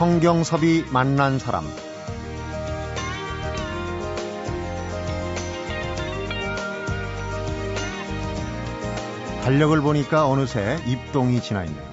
성경섭이 0.00 0.86
만난 0.90 1.38
사람 1.38 1.62
달력을 9.44 9.78
보니까 9.82 10.26
어느새 10.26 10.78
입동이 10.86 11.42
지나 11.42 11.64
있네요. 11.64 11.84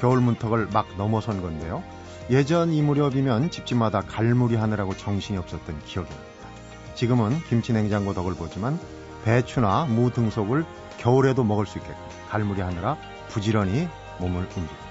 겨울 0.00 0.20
문턱을 0.20 0.70
막 0.72 0.88
넘어선 0.96 1.42
건데요. 1.42 1.84
예전 2.28 2.72
이 2.72 2.82
무렵이면 2.82 3.52
집집마다 3.52 4.00
갈무리 4.00 4.56
하느라고 4.56 4.96
정신이 4.96 5.38
없었던 5.38 5.78
기억이 5.84 6.10
납니다. 6.10 6.48
지금은 6.96 7.38
김치 7.48 7.72
냉장고 7.72 8.14
덕을 8.14 8.34
보지만 8.34 8.80
배추나 9.24 9.84
무 9.84 10.10
등속을 10.10 10.64
겨울에도 10.98 11.44
먹을 11.44 11.66
수 11.66 11.78
있게끔 11.78 11.96
갈무리 12.28 12.62
하느라 12.62 12.96
부지런히 13.28 13.88
몸을 14.18 14.40
움직였죠. 14.56 14.83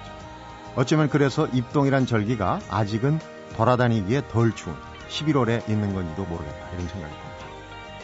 어쩌면 0.75 1.07
그래서 1.09 1.47
입동이란 1.47 2.05
절기가 2.05 2.59
아직은 2.69 3.19
돌아다니기에 3.55 4.23
덜 4.29 4.55
추운 4.55 4.75
11월에 5.09 5.69
있는 5.69 5.93
건지도 5.93 6.25
모르겠다 6.25 6.69
이런 6.71 6.87
생각이 6.87 7.13
듭니다. 7.13 7.33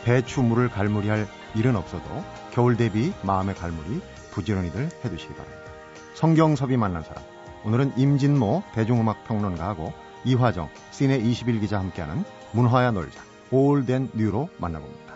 배추 0.04 0.42
물을 0.42 0.70
갈무리할 0.70 1.28
일은 1.56 1.76
없어도 1.76 2.24
겨울 2.52 2.78
대비 2.78 3.12
마음의 3.24 3.56
갈무리 3.56 4.02
부지런히들 4.32 4.90
해두시기 5.04 5.34
바랍니다. 5.34 5.72
성경섭이 6.14 6.78
만난 6.78 7.02
사람 7.04 7.24
오늘은 7.66 7.94
임진모 7.98 8.64
대중음악 8.74 9.24
평론가하고 9.26 9.92
이화정 10.26 10.70
시내 10.92 11.18
21 11.18 11.60
기자 11.60 11.80
함께하는 11.80 12.24
문화야 12.52 12.92
놀자 12.92 13.20
올덴 13.52 14.10
뉴로 14.14 14.50
만나봅니다. 14.58 15.09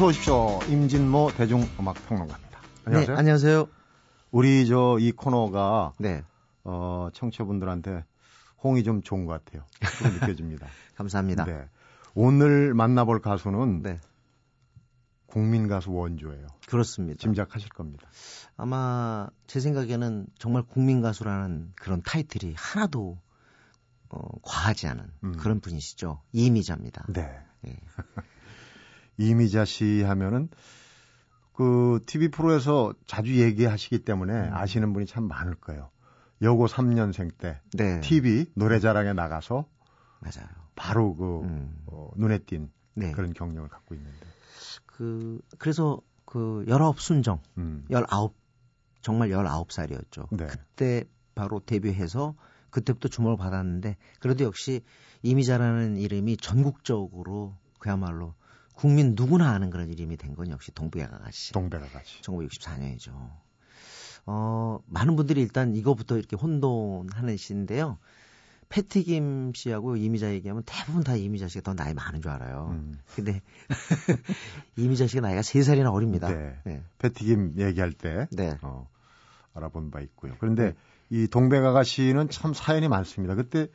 어서 0.00 0.06
오십시오. 0.06 0.58
임진모 0.70 1.32
대중음악 1.36 1.94
평론가입니다. 2.08 2.58
안녕하세요. 2.86 3.14
네, 3.14 3.18
안녕하세요. 3.20 3.68
우리 4.30 4.66
저 4.66 4.96
이 4.98 5.12
코너가 5.12 5.92
네. 5.98 6.24
어, 6.64 7.10
청취자분들한테 7.12 8.06
홍이 8.64 8.82
좀 8.82 9.02
좋은 9.02 9.26
것 9.26 9.44
같아요. 9.44 9.62
그렇게 9.78 10.14
느껴집니다. 10.20 10.68
감사합니다. 10.96 11.44
네. 11.44 11.68
오늘 12.14 12.72
만나볼 12.72 13.20
가수는 13.20 13.82
네. 13.82 14.00
국민 15.26 15.68
가수 15.68 15.92
원조예요. 15.92 16.46
그렇습니다. 16.66 17.18
짐작하실 17.20 17.68
겁니다. 17.68 18.08
아마 18.56 19.28
제 19.46 19.60
생각에는 19.60 20.28
정말 20.38 20.62
국민 20.62 21.02
가수라는 21.02 21.72
그런 21.76 22.00
타이틀이 22.00 22.54
하나도 22.56 23.18
어, 24.08 24.28
과하지 24.40 24.86
않은 24.86 25.12
음. 25.24 25.32
그런 25.36 25.60
분이시죠. 25.60 26.22
이미자입니다. 26.32 27.04
네. 27.12 27.38
예. 27.66 27.76
이미자 29.20 29.64
씨 29.64 30.02
하면은 30.02 30.48
그 31.52 32.02
TV 32.06 32.28
프로에서 32.28 32.94
자주 33.06 33.38
얘기하시기 33.40 33.98
때문에 34.04 34.32
음. 34.32 34.54
아시는 34.54 34.92
분이 34.92 35.06
참 35.06 35.28
많을 35.28 35.54
거예요. 35.56 35.90
여고 36.42 36.66
3년생 36.66 37.36
때 37.36 37.60
네. 37.74 38.00
TV 38.00 38.46
노래자랑에 38.54 39.12
나가서 39.12 39.66
맞아요. 40.20 40.48
바로 40.74 41.14
그 41.14 41.40
음. 41.42 41.82
어, 41.86 42.10
눈에 42.16 42.38
띈 42.38 42.70
네. 42.94 43.12
그런 43.12 43.34
경력을 43.34 43.68
갖고 43.68 43.94
있는데. 43.94 44.26
그 44.86 45.40
그래서 45.58 46.00
그 46.24 46.64
19순정, 46.66 47.40
음. 47.58 47.84
19 47.90 48.32
정말 49.02 49.28
19살이었죠. 49.28 50.34
네. 50.34 50.46
그때 50.46 51.04
바로 51.34 51.60
데뷔해서 51.60 52.34
그때부터 52.70 53.08
주목을 53.08 53.36
받았는데 53.36 53.96
그래도 54.20 54.44
역시 54.44 54.82
이미자라는 55.22 55.98
이름이 55.98 56.38
전국적으로 56.38 57.54
그야말로 57.78 58.34
국민 58.80 59.14
누구나 59.16 59.50
아는 59.50 59.70
그런 59.70 59.90
이름이 59.90 60.16
된 60.16 60.34
건 60.34 60.50
역시. 60.50 60.72
동배가 60.72 61.18
같이. 61.18 61.52
1964년이죠. 62.22 63.10
어, 64.26 64.78
많은 64.86 65.16
분들이 65.16 65.40
일단 65.42 65.74
이거부터 65.74 66.16
이렇게 66.18 66.36
혼돈하는 66.36 67.36
시인데요. 67.36 67.98
패티김 68.68 69.52
씨하고 69.54 69.96
이미자 69.96 70.32
얘기하면 70.32 70.62
대부분 70.64 71.02
다 71.02 71.16
이미자 71.16 71.48
씨가 71.48 71.62
더 71.62 71.74
나이 71.74 71.92
많은 71.92 72.22
줄 72.22 72.30
알아요. 72.30 72.68
음. 72.70 72.98
근데 73.16 73.42
이미자 74.76 75.08
씨가 75.08 75.22
나이가 75.22 75.40
3살이나 75.40 75.92
어립니다. 75.92 76.28
네. 76.28 76.56
네. 76.64 76.82
패티김 76.98 77.54
얘기할 77.58 77.92
때 77.92 78.28
네. 78.30 78.56
어, 78.62 78.88
알아본 79.54 79.90
바 79.90 80.00
있고요. 80.00 80.36
그런데 80.38 80.74
이 81.10 81.26
동백아가 81.26 81.82
씨는 81.82 82.30
참 82.30 82.54
사연이 82.54 82.86
많습니다. 82.86 83.34
그때 83.34 83.66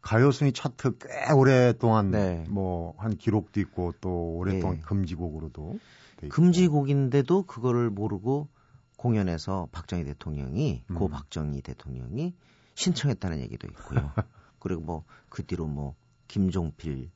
가요순위 0.00 0.52
차트 0.52 0.98
꽤 0.98 1.32
오랫동안 1.32 2.10
네. 2.10 2.44
뭐한 2.48 3.16
기록도 3.16 3.60
있고 3.60 3.92
또 4.00 4.36
오랫동안 4.36 4.76
네. 4.76 4.82
금지곡으로도. 4.82 5.78
금지곡인데도 6.30 7.44
그거를 7.44 7.90
모르고 7.90 8.48
공연에서 8.96 9.68
박정희 9.70 10.04
대통령이 10.04 10.84
고 10.94 11.06
음. 11.06 11.10
박정희 11.10 11.62
대통령이 11.62 12.34
신청했다는 12.74 13.40
얘기도 13.40 13.68
있고요. 13.68 14.12
그리고 14.58 14.82
뭐 14.82 15.04
그 15.28 15.44
뒤로 15.44 15.66
뭐 15.66 15.94
김종필 16.26 17.10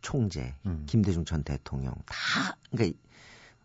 총재, 0.00 0.54
음. 0.66 0.84
김대중 0.86 1.24
전 1.24 1.44
대통령 1.44 1.94
다 2.06 2.56
그러니까 2.70 2.98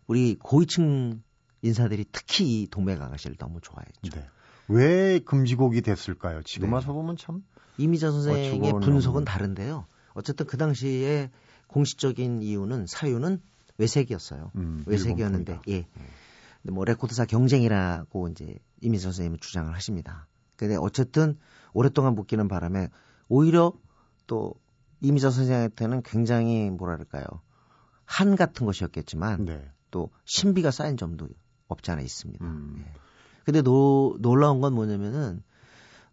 우리 0.06 0.36
고위층 0.38 1.22
인사들이 1.62 2.04
특히 2.12 2.62
이 2.62 2.68
동백 2.68 3.00
아가씨를 3.00 3.36
너무 3.36 3.60
좋아했죠. 3.60 4.10
네. 4.10 4.28
왜 4.68 5.18
금지곡이 5.20 5.80
됐을까요? 5.80 6.42
지금 6.42 6.68
네. 6.68 6.74
와서 6.74 6.92
보면 6.92 7.16
참 7.16 7.44
이미자 7.78 8.10
선생의 8.10 8.48
어처구니 8.48 8.84
분석은. 8.84 9.24
다른데요. 9.24 9.86
어쨌든 10.14 10.46
그 10.46 10.56
당시에 10.56 11.30
공식적인 11.68 12.42
이유는 12.42 12.86
사유는 12.86 13.40
외색이었어요. 13.78 14.50
음, 14.56 14.84
외색이었는데 14.86 15.60
일본 15.66 15.74
예. 15.74 15.86
근데 16.62 16.74
뭐 16.74 16.84
레코드사 16.84 17.26
경쟁이라고 17.26 18.28
이제 18.28 18.58
이민서 18.80 19.08
선생님은 19.08 19.38
주장을 19.40 19.72
하십니다. 19.74 20.26
근데 20.56 20.76
어쨌든 20.76 21.38
오랫동안 21.72 22.14
묶이는 22.14 22.48
바람에 22.48 22.88
오히려 23.28 23.72
또 24.26 24.54
이미자 25.00 25.30
선생한테는 25.30 26.02
굉장히 26.02 26.70
뭐랄까요 26.70 27.24
한 28.04 28.36
같은 28.36 28.64
것이었겠지만 28.64 29.44
네. 29.44 29.70
또 29.90 30.10
신비가 30.24 30.70
쌓인 30.70 30.96
점도 30.96 31.28
없지 31.68 31.90
않아 31.90 32.00
있습니다. 32.00 32.44
음. 32.44 32.84
예. 32.86 32.92
근데 33.44 33.62
노, 33.62 34.16
놀라운 34.20 34.60
건 34.60 34.74
뭐냐면은 34.74 35.42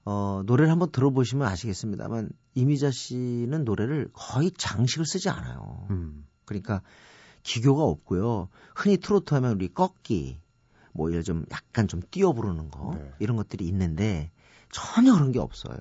어, 0.05 0.41
노래를 0.45 0.71
한번 0.71 0.91
들어보시면 0.91 1.47
아시겠습니다만 1.47 2.29
이미자 2.55 2.91
씨는 2.91 3.63
노래를 3.63 4.09
거의 4.13 4.51
장식을 4.51 5.05
쓰지 5.05 5.29
않아요. 5.29 5.87
음. 5.91 6.25
그러니까 6.45 6.81
기교가 7.43 7.83
없고요. 7.83 8.49
흔히 8.75 8.97
트로트 8.97 9.33
하면 9.35 9.53
우리 9.53 9.67
꺾기, 9.67 10.39
뭐 10.93 11.09
이런 11.09 11.23
좀 11.23 11.45
약간 11.51 11.87
좀 11.87 12.01
띄어 12.11 12.33
부르는 12.33 12.69
거 12.69 12.95
네. 12.95 13.11
이런 13.19 13.37
것들이 13.37 13.67
있는데 13.67 14.31
전혀 14.71 15.13
그런 15.13 15.31
게 15.31 15.39
없어요. 15.39 15.77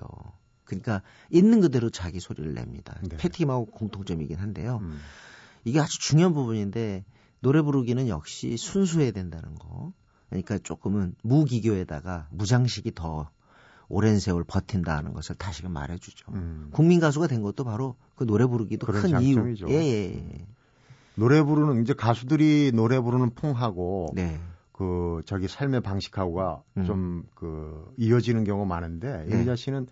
그러니까 0.63 1.01
있는 1.29 1.61
그대로 1.61 1.89
자기 1.89 2.19
소리를 2.19 2.53
냅니다. 2.53 2.99
네. 3.01 3.17
패티김하고 3.17 3.67
공통점이긴 3.67 4.37
한데요. 4.37 4.79
음. 4.81 4.99
이게 5.65 5.79
아주 5.79 5.99
중요한 5.99 6.33
부분인데 6.33 7.05
노래 7.39 7.61
부르기는 7.61 8.07
역시 8.07 8.57
순수해야 8.57 9.11
된다는 9.11 9.55
거. 9.55 9.93
그러니까 10.29 10.57
조금은 10.57 11.15
무기교에다가 11.21 12.27
무장식이 12.31 12.95
더 12.95 13.29
오랜 13.93 14.19
세월 14.19 14.43
버틴다는 14.43 15.13
것을 15.13 15.35
다시금 15.35 15.71
말해주죠. 15.71 16.31
음. 16.33 16.69
국민 16.71 16.99
가수가 16.99 17.27
된 17.27 17.41
것도 17.41 17.63
바로 17.63 17.95
그 18.15 18.25
노래 18.25 18.45
부르기도 18.45 18.87
큰 18.87 19.21
이유. 19.21 19.35
장점이죠. 19.35 19.69
예, 19.69 19.75
예, 19.75 20.13
예. 20.15 20.47
노래 21.15 21.43
부르는 21.43 21.83
이제 21.83 21.93
가수들이 21.93 22.71
노래 22.73 22.99
부르는 22.99 23.35
풍하고 23.35 24.09
네. 24.15 24.39
그 24.71 25.21
저기 25.25 25.47
삶의 25.47 25.81
방식하고가 25.81 26.63
음. 26.77 26.85
좀그 26.85 27.93
이어지는 27.97 28.43
경우가 28.43 28.67
많은데 28.67 29.25
네. 29.27 29.35
이미자 29.35 29.55
씨는 29.55 29.87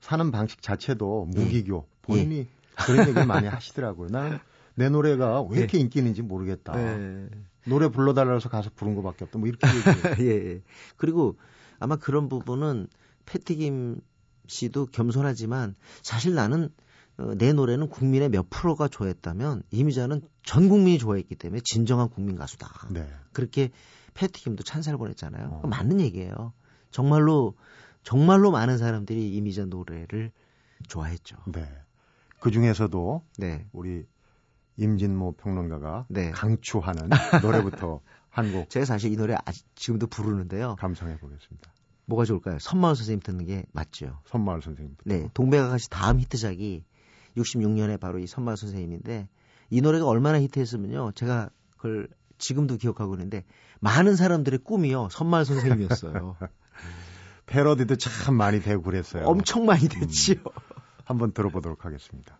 사는 0.00 0.30
방식 0.30 0.60
자체도 0.60 1.30
예. 1.34 1.40
무기교 1.40 1.86
본인이 2.02 2.46
그런 2.76 3.08
얘기를 3.08 3.26
많이 3.26 3.46
하시더라고요. 3.48 4.08
나는 4.10 4.38
내 4.74 4.88
노래가 4.90 5.42
왜 5.42 5.58
이렇게 5.58 5.78
인기 5.78 5.98
있는지 5.98 6.22
모르겠다. 6.22 6.76
네. 6.76 7.28
노래 7.66 7.88
불러달라서 7.88 8.48
가서 8.48 8.70
부른 8.76 8.94
것밖에 8.94 9.24
없다. 9.24 9.38
뭐 9.38 9.48
이렇게 9.48 9.66
얘기해요. 9.66 10.16
예, 10.20 10.50
예. 10.52 10.62
그리고 10.96 11.36
아마 11.80 11.96
그런 11.96 12.28
부분은 12.28 12.88
패티김 13.28 14.00
씨도 14.46 14.86
겸손하지만 14.86 15.74
사실 16.02 16.34
나는 16.34 16.70
어, 17.18 17.34
내 17.36 17.52
노래는 17.52 17.88
국민의 17.88 18.30
몇 18.30 18.48
프로가 18.48 18.88
좋아했다면 18.88 19.62
이미자는 19.70 20.22
전 20.44 20.68
국민이 20.68 20.98
좋아했기 20.98 21.34
때문에 21.34 21.60
진정한 21.64 22.08
국민 22.08 22.36
가수다. 22.36 22.68
네. 22.90 23.06
그렇게 23.32 23.70
패티김도 24.14 24.62
찬사를 24.62 24.96
보냈잖아요. 24.98 25.60
어. 25.62 25.66
맞는 25.66 26.00
얘기예요. 26.00 26.52
정말로 26.90 27.54
정말로 28.02 28.50
많은 28.50 28.78
사람들이 28.78 29.34
이미자 29.36 29.66
노래를 29.66 30.32
좋아했죠. 30.88 31.36
네. 31.52 31.68
그 32.40 32.50
중에서도 32.50 33.24
네. 33.36 33.66
우리 33.72 34.06
임진모 34.76 35.32
평론가가 35.32 36.06
네. 36.08 36.30
강추하는 36.30 37.08
노래부터 37.42 38.00
한 38.30 38.52
곡 38.52 38.70
제가 38.70 38.86
사실 38.86 39.12
이 39.12 39.16
노래 39.16 39.36
아직 39.44 39.66
지금도 39.74 40.06
부르는데요. 40.06 40.76
감상해 40.76 41.18
보겠습니다. 41.18 41.72
뭐가 42.08 42.24
좋을까요? 42.24 42.58
선마을 42.58 42.96
선생님 42.96 43.20
듣는 43.20 43.44
게 43.44 43.66
맞죠. 43.72 44.18
선마을 44.26 44.62
선생님부터. 44.62 45.02
네, 45.04 45.28
동백아가씨 45.34 45.90
다음 45.90 46.18
히트작이 46.18 46.82
66년에 47.36 48.00
바로 48.00 48.18
이 48.18 48.26
선마을 48.26 48.56
선생님인데 48.56 49.28
이 49.70 49.80
노래가 49.82 50.06
얼마나 50.06 50.40
히트했으면요. 50.40 51.12
제가 51.12 51.50
그걸 51.76 52.08
지금도 52.38 52.78
기억하고 52.78 53.14
있는데 53.14 53.44
많은 53.80 54.16
사람들의 54.16 54.60
꿈이요 54.60 55.08
선말 55.10 55.44
선생님이었어요. 55.44 56.36
패러디도 57.46 57.96
참 57.96 58.34
많이 58.36 58.60
되고 58.60 58.82
그랬어요. 58.82 59.24
엄청 59.26 59.66
많이 59.66 59.88
됐지요. 59.88 60.36
음. 60.36 60.78
한번 61.04 61.32
들어보도록 61.32 61.84
하겠습니다. 61.84 62.38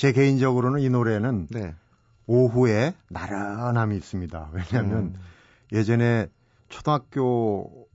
제 0.00 0.12
개인적으로는 0.12 0.80
이 0.80 0.88
노래는 0.88 1.48
네. 1.50 1.74
오후에 2.26 2.94
나른함이 3.10 3.94
있습니다. 3.98 4.50
왜냐하면 4.50 4.98
음. 4.98 5.14
예전에 5.72 6.26
초등학교 6.70 7.86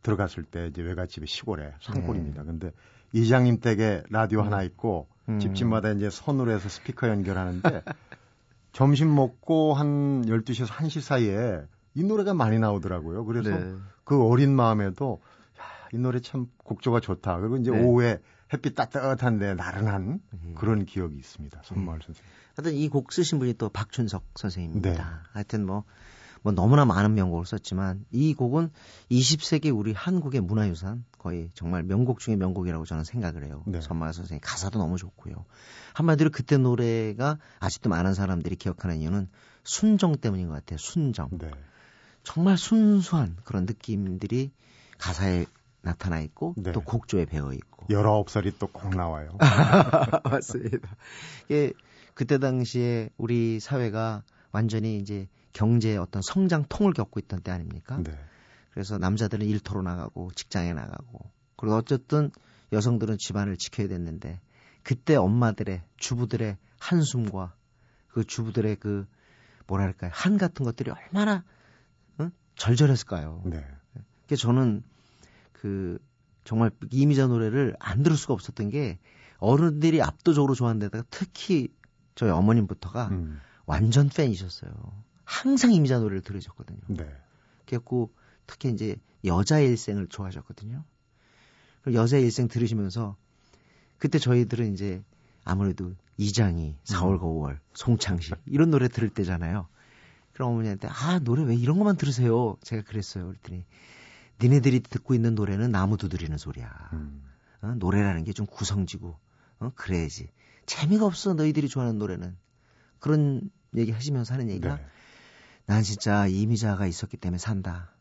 들어갔을 0.00 0.44
때 0.44 0.68
이제 0.68 0.80
외갓집이 0.80 1.26
시골에 1.26 1.74
산골입니다. 1.82 2.40
네. 2.40 2.46
근데 2.46 2.72
이장님 3.12 3.60
댁에 3.60 4.02
라디오 4.08 4.40
음. 4.40 4.46
하나 4.46 4.62
있고 4.62 5.08
음. 5.28 5.38
집집마다 5.40 5.90
이제 5.90 6.08
손으로 6.08 6.52
해서 6.52 6.70
스피커 6.70 7.10
연결하는데 7.10 7.82
점심 8.72 9.14
먹고 9.14 9.74
한 9.74 10.24
12시에서 10.24 10.68
1시 10.68 11.02
사이에 11.02 11.60
이 11.96 12.02
노래가 12.02 12.32
많이 12.32 12.58
나오더라고요. 12.58 13.26
그래서 13.26 13.50
네. 13.50 13.74
그 14.04 14.26
어린 14.26 14.56
마음에도 14.56 15.20
야, 15.60 15.64
이 15.92 15.98
노래 15.98 16.20
참 16.20 16.46
곡조가 16.64 17.00
좋다. 17.00 17.40
그리고 17.40 17.58
이제 17.58 17.70
네. 17.70 17.78
오후에 17.78 18.20
햇빛 18.52 18.74
따뜻한데 18.74 19.54
나른한 19.54 20.20
음. 20.32 20.54
그런 20.56 20.84
기억이 20.84 21.16
있습니다. 21.16 21.62
손마을 21.64 21.98
음. 21.98 22.00
선생님. 22.04 22.30
하여튼 22.56 22.74
이 22.74 22.88
곡 22.88 23.12
쓰신 23.12 23.38
분이 23.38 23.54
또 23.54 23.68
박춘석 23.68 24.24
선생님입니다. 24.36 24.90
네. 24.92 25.00
하여튼 25.32 25.64
뭐, 25.66 25.84
뭐 26.42 26.52
너무나 26.52 26.84
많은 26.84 27.14
명곡을 27.14 27.46
썼지만 27.46 28.04
이 28.10 28.34
곡은 28.34 28.70
20세기 29.10 29.76
우리 29.76 29.92
한국의 29.92 30.40
문화유산 30.40 31.04
거의 31.18 31.50
정말 31.54 31.82
명곡 31.84 32.18
중의 32.18 32.36
명곡이라고 32.38 32.84
저는 32.86 33.04
생각을 33.04 33.44
해요. 33.44 33.62
네. 33.66 33.80
손마을 33.80 34.12
선생님 34.12 34.40
가사도 34.42 34.78
너무 34.78 34.96
좋고요. 34.98 35.44
한마디로 35.94 36.30
그때 36.30 36.56
노래가 36.56 37.38
아직도 37.60 37.88
많은 37.88 38.14
사람들이 38.14 38.56
기억하는 38.56 38.98
이유는 38.98 39.28
순정 39.64 40.16
때문인 40.16 40.48
것 40.48 40.54
같아요. 40.54 40.78
순정. 40.78 41.28
네. 41.38 41.50
정말 42.24 42.58
순수한 42.58 43.36
그런 43.44 43.64
느낌들이 43.64 44.50
가사에 44.98 45.46
나타나 45.82 46.20
있고 46.20 46.54
네. 46.56 46.72
또 46.72 46.80
곡조에 46.82 47.24
배어 47.26 47.52
있고 47.52 47.86
19살이 47.86 48.58
또 48.58 48.66
꼭 48.68 48.94
나와요. 48.94 49.36
맞습니다. 50.24 50.96
이게 51.46 51.72
그때 52.14 52.38
당시에 52.38 53.10
우리 53.16 53.60
사회가 53.60 54.22
완전히 54.52 54.98
이제 54.98 55.28
경제의 55.52 55.96
어떤 55.98 56.22
성장통을 56.22 56.92
겪고 56.92 57.18
있던 57.20 57.40
때 57.40 57.50
아닙니까? 57.50 57.98
네. 58.02 58.12
그래서 58.72 58.98
남자들은 58.98 59.46
일터로 59.46 59.82
나가고 59.82 60.30
직장에 60.32 60.72
나가고 60.74 61.30
그리고 61.56 61.76
어쨌든 61.76 62.30
여성들은 62.72 63.16
집안을 63.18 63.56
지켜야 63.56 63.88
됐는데 63.88 64.40
그때 64.82 65.16
엄마들의 65.16 65.82
주부들의 65.96 66.56
한숨과 66.78 67.54
그 68.08 68.24
주부들의 68.24 68.76
그 68.76 69.06
뭐랄까요 69.66 70.10
한 70.14 70.38
같은 70.38 70.64
것들이 70.64 70.90
얼마나 70.90 71.44
응? 72.20 72.30
절절했을까요? 72.56 73.42
네. 73.46 73.64
그래서 74.26 74.42
저는 74.42 74.82
그 75.60 75.98
정말 76.44 76.70
이미자 76.90 77.26
노래를 77.26 77.76
안 77.78 78.02
들을 78.02 78.16
수가 78.16 78.32
없었던 78.32 78.70
게 78.70 78.98
어른들이 79.36 80.00
압도적으로 80.00 80.54
좋아하는 80.54 80.80
데다가 80.80 81.04
특히 81.10 81.68
저희 82.14 82.30
어머님부터가 82.30 83.08
음. 83.08 83.40
완전 83.66 84.08
팬이셨어요. 84.08 84.72
항상 85.24 85.72
이미자 85.72 85.98
노래를 85.98 86.22
들으셨거든요. 86.22 86.80
네. 86.88 87.06
그래갖고 87.66 88.10
특히 88.46 88.70
이제 88.70 88.96
여자의 89.26 89.68
일생을 89.68 90.06
좋아하셨거든요. 90.08 90.82
여자의 91.92 92.24
일생 92.24 92.48
들으시면서 92.48 93.16
그때 93.98 94.18
저희들은 94.18 94.72
이제 94.72 95.04
아무래도 95.44 95.92
이장희, 96.16 96.78
4월, 96.84 97.20
5월, 97.20 97.58
송창식 97.74 98.34
이런 98.46 98.70
노래 98.70 98.88
들을 98.88 99.10
때잖아요. 99.10 99.68
그럼 100.32 100.52
어머니한테 100.52 100.88
아 100.88 101.18
노래 101.18 101.44
왜 101.44 101.54
이런 101.54 101.76
것만 101.76 101.98
들으세요? 101.98 102.56
제가 102.62 102.82
그랬어요. 102.82 103.26
그랬더니 103.26 103.66
니네들이 104.42 104.80
듣고 104.80 105.14
있는 105.14 105.34
노래는 105.34 105.70
나무 105.70 105.96
두드리는 105.96 106.36
소리야. 106.38 106.90
음. 106.92 107.22
어? 107.62 107.74
노래라는 107.76 108.24
게 108.24 108.32
좀 108.32 108.46
구성지고 108.46 109.16
어? 109.60 109.72
그래야지. 109.74 110.30
재미가 110.66 111.04
없어 111.04 111.34
너희들이 111.34 111.68
좋아하는 111.68 111.98
노래는. 111.98 112.36
그런 113.00 113.50
얘기 113.76 113.90
하시면서 113.92 114.34
하는 114.34 114.48
얘기가 114.50 114.76
네. 114.76 114.86
난 115.66 115.82
진짜 115.82 116.26
이미자가 116.26 116.86
있었기 116.86 117.16
때문에 117.16 117.38
산다. 117.38 117.92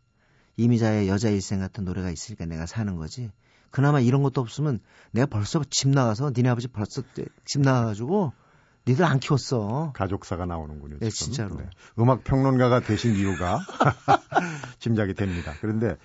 이미자의 0.58 1.08
여자 1.08 1.30
일생 1.30 1.60
같은 1.60 1.86
노래가 1.86 2.10
있으니까 2.10 2.46
내가 2.46 2.66
사는 2.66 2.96
거지. 2.96 3.32
그나마 3.72 4.00
이런 4.00 4.24
것도 4.24 4.42
없으면 4.42 4.80
내가 5.12 5.26
벌써 5.28 5.64
집 5.70 5.90
나가서 5.90 6.32
니네 6.36 6.50
아버지 6.50 6.68
벌써 6.68 7.02
집 7.46 7.62
나가가지고 7.62 8.34
니들 8.88 9.06
안 9.06 9.20
키웠어. 9.20 9.92
가족사가 9.96 10.46
나오는군요. 10.46 10.98
네, 11.00 11.10
지금. 11.10 11.34
진짜로. 11.34 11.58
네. 11.58 11.70
음악 12.00 12.24
평론가가 12.24 12.80
되신 12.82 13.16
이유가 13.16 13.60
짐작이 14.80 15.14
됩니다. 15.14 15.54
그런데 15.62 15.96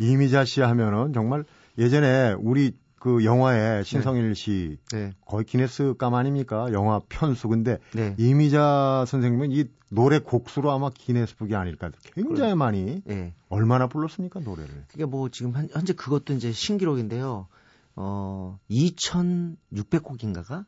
이미자 0.00 0.44
씨 0.44 0.60
하면은 0.62 1.12
정말 1.12 1.44
예전에 1.78 2.34
우리 2.38 2.72
그 3.00 3.24
영화에 3.24 3.82
신성일 3.82 4.28
네. 4.28 4.34
씨 4.34 4.78
네. 4.92 5.12
거의 5.24 5.44
기네스감 5.44 6.14
아닙니까? 6.14 6.68
영화 6.72 7.00
편수. 7.08 7.48
근데 7.48 7.78
네. 7.94 8.14
이미자 8.18 9.04
선생님은 9.06 9.52
이 9.52 9.64
노래 9.90 10.18
곡수로 10.18 10.70
아마 10.70 10.90
기네스북이 10.90 11.54
아닐까. 11.54 11.90
굉장히 12.14 12.50
그래. 12.50 12.54
많이 12.54 13.02
네. 13.04 13.34
얼마나 13.48 13.86
불렀습니까 13.86 14.40
노래를? 14.40 14.84
그게 14.88 15.04
뭐 15.04 15.28
지금 15.30 15.52
현재 15.70 15.92
그것도 15.92 16.34
이제 16.34 16.52
신기록인데요. 16.52 17.48
어 17.96 18.58
2,600곡인가가 18.70 20.64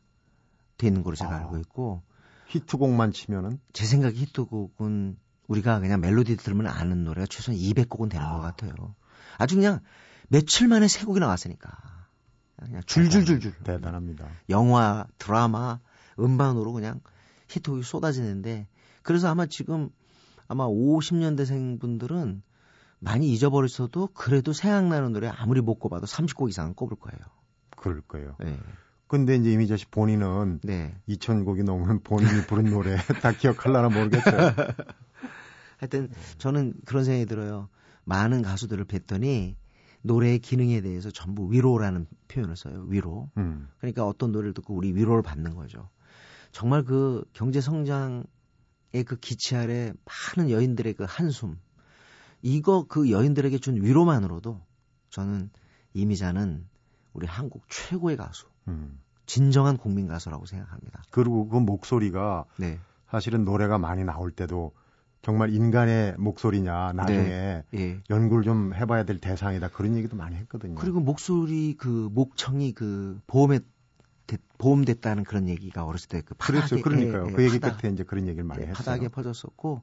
되는 0.77 1.03
걸로 1.03 1.15
제가 1.15 1.31
아, 1.31 1.37
알고 1.37 1.57
있고 1.59 2.01
히트곡만 2.47 3.11
치면은 3.11 3.59
제 3.73 3.85
생각에 3.85 4.13
히트곡은 4.15 5.17
우리가 5.47 5.79
그냥 5.79 6.01
멜로디 6.01 6.37
들으면 6.37 6.67
아는 6.67 7.03
노래가 7.03 7.27
최소한 7.27 7.59
200곡은 7.59 8.09
되는 8.09 8.25
아. 8.25 8.33
것 8.33 8.41
같아요. 8.41 8.95
아주 9.37 9.55
그냥 9.55 9.79
며칠 10.29 10.67
만에 10.67 10.87
세 10.87 11.05
곡이 11.05 11.19
나왔으니까. 11.19 11.71
그냥 12.57 12.81
줄줄줄줄. 12.85 13.53
대단합니다. 13.63 14.27
영화, 14.49 15.05
드라마, 15.17 15.79
음반으로 16.19 16.71
그냥 16.73 17.01
히트곡이 17.49 17.83
쏟아지는데 17.83 18.67
그래서 19.01 19.27
아마 19.29 19.45
지금 19.45 19.89
아마 20.47 20.67
50년대생 20.67 21.79
분들은 21.79 22.41
많이 22.99 23.31
잊어버렸어도 23.33 24.09
그래도 24.13 24.53
생각나는 24.53 25.11
노래 25.11 25.27
아무리 25.27 25.61
못 25.61 25.75
꼽아도 25.75 26.05
30곡 26.05 26.49
이상은 26.49 26.73
꼽을 26.73 26.97
거예요. 26.97 27.19
그럴 27.75 28.01
거예요. 28.01 28.35
네. 28.39 28.57
근데 29.07 29.35
이제 29.35 29.51
이미자 29.51 29.77
씨 29.77 29.85
본인은 29.87 30.61
네. 30.63 30.95
2000곡이 31.09 31.63
넘으면 31.63 32.01
본인이 32.01 32.45
부른 32.47 32.71
노래 32.71 32.95
다 33.21 33.31
기억할라나 33.33 33.89
모르겠어요. 33.89 34.53
하여튼 35.77 36.09
저는 36.37 36.73
그런 36.85 37.03
생각이 37.03 37.25
들어요. 37.25 37.67
많은 38.05 38.41
가수들을 38.41 38.85
뵀더니 38.85 39.55
노래의 40.01 40.39
기능에 40.39 40.81
대해서 40.81 41.09
전부 41.11 41.51
위로라는 41.51 42.07
표현을 42.27 42.55
써요. 42.57 42.85
위로. 42.87 43.29
음. 43.37 43.69
그러니까 43.77 44.05
어떤 44.05 44.31
노래를 44.31 44.53
듣고 44.53 44.75
우리 44.75 44.93
위로를 44.93 45.23
받는 45.23 45.55
거죠. 45.55 45.89
정말 46.51 46.83
그 46.83 47.23
경제 47.33 47.61
성장의 47.61 48.25
그 49.05 49.15
기치 49.15 49.55
아래 49.55 49.93
많은 50.35 50.51
여인들의 50.51 50.93
그 50.93 51.05
한숨 51.07 51.57
이거 52.41 52.85
그 52.87 53.09
여인들에게 53.09 53.57
준 53.59 53.81
위로만으로도 53.81 54.61
저는 55.09 55.49
이미자는 55.93 56.67
우리 57.13 57.25
한국 57.25 57.63
최고의 57.69 58.17
가수. 58.17 58.47
음. 58.67 58.99
진정한 59.25 59.77
국민 59.77 60.07
가수라고 60.07 60.45
생각합니다. 60.45 61.01
그리고 61.09 61.47
그 61.47 61.57
목소리가 61.57 62.45
네. 62.57 62.79
사실은 63.09 63.45
노래가 63.45 63.77
많이 63.77 64.03
나올 64.03 64.31
때도 64.31 64.73
정말 65.23 65.53
인간의 65.53 66.15
목소리냐 66.17 66.91
나중에 66.93 67.23
네. 67.23 67.63
예. 67.75 68.01
연구를 68.09 68.43
좀 68.43 68.73
해봐야 68.73 69.05
될 69.05 69.19
대상이다 69.19 69.69
그런 69.69 69.95
얘기도 69.95 70.17
많이 70.17 70.35
했거든요. 70.35 70.75
그리고 70.75 70.99
목소리 70.99 71.75
그 71.77 72.09
목청이 72.11 72.73
그 72.73 73.19
보험에 73.25 73.61
보험됐다는 74.57 75.23
그런 75.23 75.47
얘기가 75.47 75.85
어렸을 75.85 76.09
때그 76.09 76.35
그랬어요. 76.35 76.81
그러니까요. 76.81 77.27
예, 77.29 77.31
그 77.31 77.43
얘기 77.43 77.59
바닥, 77.59 77.81
끝에 77.81 77.91
이제 77.91 78.03
그런 78.03 78.27
얘기를 78.27 78.43
많이 78.43 78.63
예, 78.63 78.67
했어요. 78.67 78.75
바닥에 78.75 79.07
퍼졌었고 79.07 79.81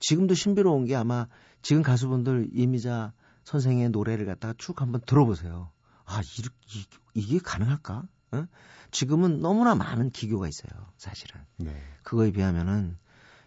지금도 0.00 0.34
신비로운 0.34 0.84
게 0.86 0.96
아마 0.96 1.28
지금 1.62 1.82
가수분들 1.82 2.50
이미자 2.52 3.12
선생의 3.44 3.90
노래를 3.90 4.26
갖다가 4.26 4.54
쭉 4.58 4.80
한번 4.80 5.00
들어보세요. 5.06 5.70
아, 6.04 6.20
이, 6.20 6.42
이, 6.76 6.84
이게 7.14 7.38
가능할까? 7.38 8.02
어? 8.32 8.46
지금은 8.90 9.40
너무나 9.40 9.76
많은 9.76 10.10
기교가 10.10 10.48
있어요. 10.48 10.88
사실은. 10.96 11.40
네. 11.56 11.72
그거에 12.02 12.32
비하면은 12.32 12.96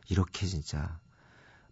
이렇게 0.10 0.46
진짜 0.46 1.00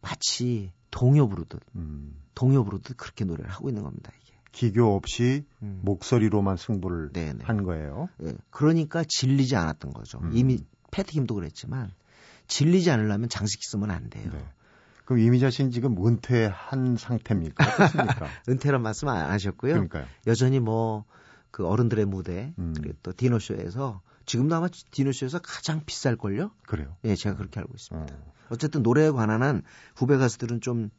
마치 0.03 0.71
동요 0.91 1.27
부르듯 1.27 1.59
음. 1.75 2.15
동요 2.35 2.63
부르듯 2.63 2.97
그렇게 2.97 3.25
노래를 3.25 3.49
하고 3.49 3.69
있는 3.69 3.83
겁니다. 3.83 4.11
이게. 4.21 4.33
기교 4.51 4.95
없이 4.95 5.45
음. 5.63 5.81
목소리로만 5.83 6.57
승부를 6.57 7.11
네네. 7.11 7.43
한 7.43 7.63
거예요. 7.63 8.09
예, 8.23 8.33
그러니까 8.51 9.03
질리지 9.07 9.55
않았던 9.55 9.93
거죠. 9.93 10.19
음. 10.19 10.29
이미 10.33 10.59
패트김도 10.91 11.33
그랬지만 11.33 11.91
질리지 12.47 12.91
않으려면 12.91 13.29
장식기 13.29 13.65
쓰면 13.65 13.89
안 13.89 14.09
돼요. 14.11 14.29
네. 14.31 14.45
그럼 15.05 15.19
이미자 15.19 15.49
씨는 15.49 15.71
지금 15.71 15.97
은퇴한 16.05 16.97
상태입니까? 16.97 17.65
어떻습니까? 17.65 18.27
은퇴란 18.47 18.81
말씀 18.83 19.07
안 19.07 19.31
하셨고요. 19.31 19.73
그러니까요. 19.73 20.05
여전히 20.27 20.59
뭐 20.59 21.05
그 21.53 21.67
어른들의 21.67 22.05
무대 22.05 22.51
음. 22.57 22.73
그리고 22.75 22.97
또 23.03 23.13
디노쇼에서 23.13 24.01
지금도 24.25 24.55
아마 24.55 24.67
디노쇼에서 24.69 25.39
가장 25.39 25.83
비쌀 25.85 26.15
걸요. 26.15 26.51
그래요. 26.65 26.95
예, 27.03 27.15
제가 27.15 27.35
그렇게 27.35 27.59
알고 27.59 27.73
있습니다. 27.75 28.15
어. 28.15 28.33
어쨌든 28.49 28.83
노래에 28.83 29.11
관한 29.11 29.41
한 29.41 29.63
후배 29.95 30.17
가수들은 30.17 30.61
좀 30.61 30.89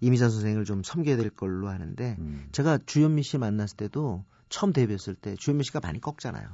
이미자 0.00 0.30
선생을 0.30 0.64
좀 0.64 0.82
섬겨야 0.82 1.16
될 1.16 1.30
걸로 1.30 1.68
하는데 1.68 2.16
음. 2.18 2.48
제가 2.52 2.78
주현미 2.86 3.22
씨 3.22 3.38
만났을 3.38 3.76
때도 3.76 4.24
처음 4.48 4.72
데뷔했을 4.72 5.14
때 5.14 5.36
주현미 5.36 5.64
씨가 5.64 5.80
많이 5.80 6.00
꺾잖아요. 6.00 6.48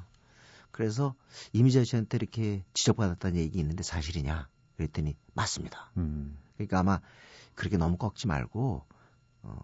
그래서 0.73 1.15
이미자 1.53 1.85
씨한테 1.85 2.17
이렇게 2.17 2.65
지적받았다는 2.75 3.39
얘기 3.39 3.59
있는데 3.59 3.83
사실이냐? 3.83 4.49
그랬더니 4.77 5.17
맞습니다. 5.35 5.91
음. 5.97 6.37
그러니까 6.55 6.81
아마 6.81 7.01
그렇게 7.55 7.77
너무 7.77 7.97
꺾지 7.97 8.27
말고 8.27 8.85
어, 9.43 9.59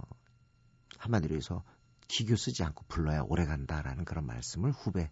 한마디로 0.98 1.34
해서 1.36 1.62
기교 2.08 2.36
쓰지 2.36 2.62
않고 2.64 2.84
불러야 2.88 3.22
오래 3.26 3.44
간다라는 3.44 4.04
그런 4.04 4.26
말씀을 4.26 4.70
후배 4.70 5.10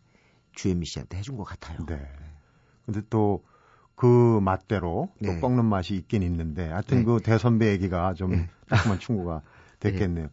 주현미 0.52 0.86
씨한테 0.86 1.18
해준 1.18 1.36
것 1.36 1.44
같아요. 1.44 1.84
네. 1.86 2.00
근데 2.86 3.02
또 3.10 3.42
그 4.00 4.40
맛대로 4.40 5.10
또 5.22 5.30
네. 5.30 5.40
꺾는 5.40 5.66
맛이 5.66 5.94
있긴 5.94 6.22
있는데 6.22 6.70
하여튼 6.70 7.00
네. 7.00 7.04
그 7.04 7.20
대선배 7.22 7.70
얘기가 7.72 8.14
좀 8.14 8.30
네. 8.30 8.48
조그만 8.70 8.98
충고가 8.98 9.42
됐겠네요. 9.78 10.30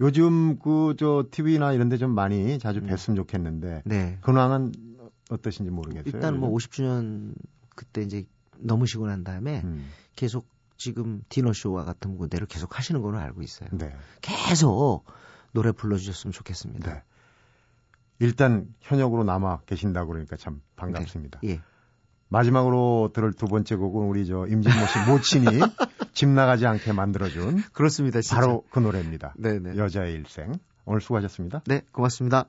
요즘 0.00 0.60
그 0.60 0.94
저 0.96 1.24
TV나 1.28 1.72
이런 1.72 1.88
데 1.88 1.96
좀 1.96 2.12
많이 2.14 2.60
자주 2.60 2.78
음. 2.78 2.86
뵀으면 2.86 3.16
좋겠는데 3.16 3.82
네. 3.86 4.18
근황은 4.20 4.70
어떠신지 5.30 5.68
모르겠어요. 5.72 6.12
일단 6.14 6.38
뭐 6.38 6.52
요즘. 6.54 6.68
50주년 6.70 7.34
그때 7.74 8.02
이제 8.02 8.24
넘으시고 8.60 9.08
난 9.08 9.24
다음에 9.24 9.62
음. 9.64 9.90
계속 10.14 10.46
지금 10.76 11.22
디너쇼와 11.28 11.82
같은 11.84 12.16
무대를 12.16 12.46
계속 12.46 12.78
하시는 12.78 13.02
걸로 13.02 13.18
알고 13.18 13.42
있어요. 13.42 13.68
네. 13.72 13.92
계속 14.20 15.02
노래 15.50 15.72
불러주셨으면 15.72 16.32
좋겠습니다. 16.32 16.94
네. 16.94 17.02
일단 18.20 18.66
현역으로 18.80 19.24
남아 19.24 19.60
계신다고 19.66 20.08
그러니까 20.08 20.36
참 20.36 20.60
반갑습니다. 20.76 21.40
예. 21.44 21.60
마지막으로 22.28 23.10
들을 23.14 23.32
두 23.32 23.46
번째 23.46 23.76
곡은 23.76 24.06
우리 24.06 24.26
저 24.26 24.46
임진모 24.46 24.86
씨 24.86 25.10
모친이 25.10 25.46
집 26.12 26.28
나가지 26.28 26.66
않게 26.66 26.92
만들어준 26.92 27.62
그렇습니다. 27.72 28.20
진짜. 28.20 28.36
바로 28.36 28.64
그 28.70 28.80
노래입니다. 28.80 29.34
네네. 29.38 29.76
여자의 29.76 30.14
일생. 30.14 30.52
오늘 30.84 31.00
수고하셨습니다. 31.00 31.62
네, 31.66 31.82
고맙습니다. 31.92 32.48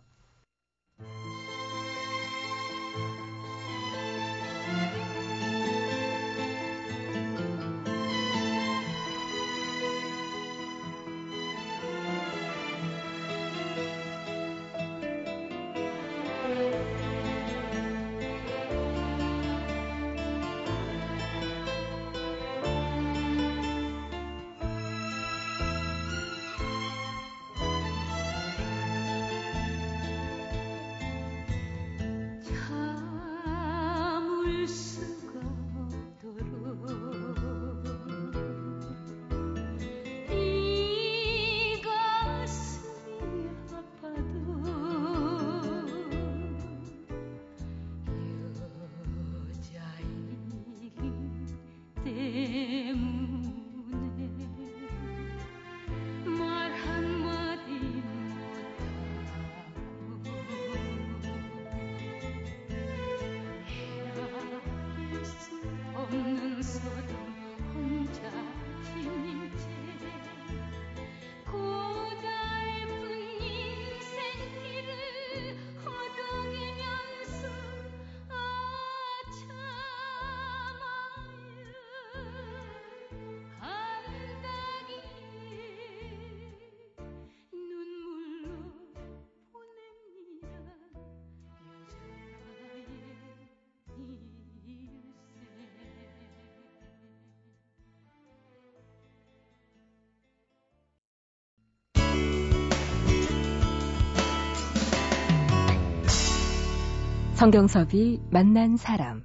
성경섭이 107.39 108.19
만난 108.31 108.75
사람. 108.75 109.23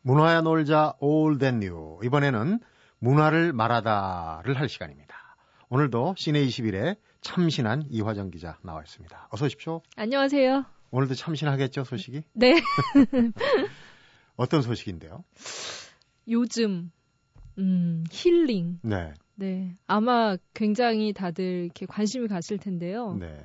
문화야 0.00 0.40
놀자 0.40 0.94
That 1.38 1.56
New. 1.56 1.98
이번에는 2.02 2.58
문화를 3.00 3.52
말하다를 3.52 4.58
할 4.58 4.70
시간입니다. 4.70 5.14
오늘도 5.68 6.14
시내 6.16 6.42
21에 6.46 6.96
참신한 7.20 7.84
이화정 7.90 8.30
기자 8.30 8.56
나와 8.62 8.80
있습니다. 8.80 9.28
어서 9.30 9.44
오십시오. 9.44 9.82
안녕하세요. 9.96 10.64
오늘도 10.90 11.16
참신하겠죠, 11.16 11.84
소식이? 11.84 12.22
네. 12.32 12.54
어떤 14.36 14.62
소식인데요? 14.62 15.22
요즘 16.28 16.90
음, 17.58 18.04
힐링. 18.10 18.78
네. 18.80 19.12
네. 19.34 19.76
아마 19.86 20.38
굉장히 20.54 21.12
다들 21.12 21.44
이렇게 21.64 21.84
관심이 21.84 22.26
갔을 22.26 22.56
텐데요. 22.56 23.18
네. 23.20 23.38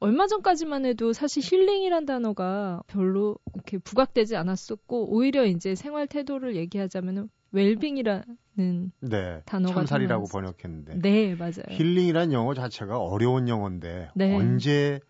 얼마 0.00 0.26
전까지만 0.26 0.86
해도 0.86 1.12
사실 1.12 1.42
힐링이란 1.44 2.06
단어가 2.06 2.82
별로 2.86 3.36
이렇게 3.54 3.76
부각되지 3.78 4.34
않았었고 4.34 5.14
오히려 5.14 5.44
이제 5.44 5.74
생활 5.74 6.06
태도를 6.06 6.56
얘기하자면은 6.56 7.28
웰빙이라는 7.52 8.92
네. 9.00 9.42
단어가 9.44 9.74
참살이라고 9.74 10.26
좀 10.26 10.40
번역했는데. 10.40 10.98
네, 11.00 11.34
맞아요. 11.34 11.64
힐링이란 11.68 12.32
영어 12.32 12.54
자체가 12.54 12.98
어려운 12.98 13.48
영어인데 13.48 14.10
네. 14.14 14.34
언제 14.34 15.00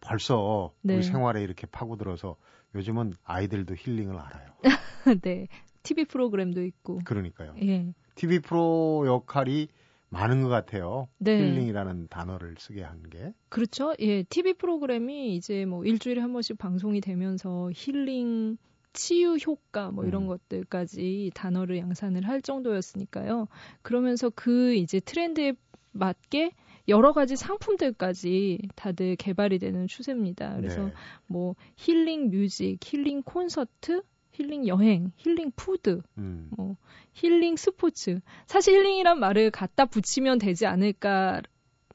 벌써 0.00 0.72
네. 0.82 0.94
우리 0.94 1.02
생활에 1.02 1.42
이렇게 1.42 1.66
파고들어서 1.66 2.36
요즘은 2.76 3.14
아이들도 3.24 3.74
힐링을 3.74 4.16
알아요. 4.16 4.52
네. 5.22 5.48
TV 5.82 6.04
프로그램도 6.04 6.62
있고. 6.62 7.00
그러니까요. 7.04 7.54
예. 7.62 7.92
TV 8.14 8.40
프로 8.40 9.04
역할이 9.06 9.68
많은 10.08 10.42
것 10.42 10.48
같아요. 10.48 11.08
네. 11.18 11.38
힐링이라는 11.38 12.08
단어를 12.08 12.54
쓰게 12.58 12.82
한 12.82 13.02
게. 13.10 13.32
그렇죠. 13.48 13.94
예. 14.00 14.22
TV 14.22 14.54
프로그램이 14.54 15.34
이제 15.36 15.64
뭐 15.64 15.84
일주일에 15.84 16.20
한 16.20 16.32
번씩 16.32 16.58
방송이 16.58 17.00
되면서 17.00 17.70
힐링 17.74 18.56
치유 18.92 19.36
효과 19.36 19.90
뭐 19.90 20.04
이런 20.04 20.22
음. 20.22 20.28
것들까지 20.28 21.30
단어를 21.34 21.78
양산을 21.78 22.26
할 22.26 22.40
정도였으니까요. 22.40 23.46
그러면서 23.82 24.30
그 24.30 24.74
이제 24.74 25.00
트렌드에 25.00 25.52
맞게 25.92 26.52
여러 26.88 27.12
가지 27.12 27.36
상품들까지 27.36 28.68
다들 28.74 29.16
개발이 29.16 29.58
되는 29.58 29.86
추세입니다. 29.86 30.56
그래서 30.56 30.86
네. 30.86 30.92
뭐 31.26 31.56
힐링 31.76 32.30
music, 32.30 32.78
힐링 32.82 33.22
콘서트, 33.22 34.02
힐링 34.36 34.66
여행, 34.66 35.12
힐링 35.16 35.50
food, 35.56 36.02
음. 36.18 36.50
뭐 36.56 36.76
힐링 37.14 37.56
스포츠. 37.56 38.20
사실 38.46 38.74
힐링이란 38.74 39.18
말을 39.18 39.50
갖다 39.50 39.86
붙이면 39.86 40.38
되지 40.38 40.66
않을까 40.66 41.40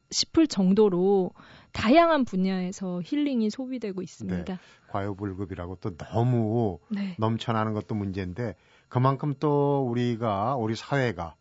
싶을 0.09 0.47
정도로 0.47 1.31
다양한 1.71 2.25
분야에서 2.25 3.01
힐링이 3.03 3.49
소비되고 3.49 4.01
있습니다. 4.01 4.53
네. 4.53 4.59
과유불급이라고 4.89 5.77
또 5.81 5.95
너무 5.95 6.79
네. 6.89 7.15
넘쳐나는 7.17 7.73
것도 7.73 7.95
문제인데 7.95 8.55
그만큼 8.89 9.33
또 9.39 9.87
우리가 9.87 10.55
우리 10.55 10.75
사회가 10.75 11.35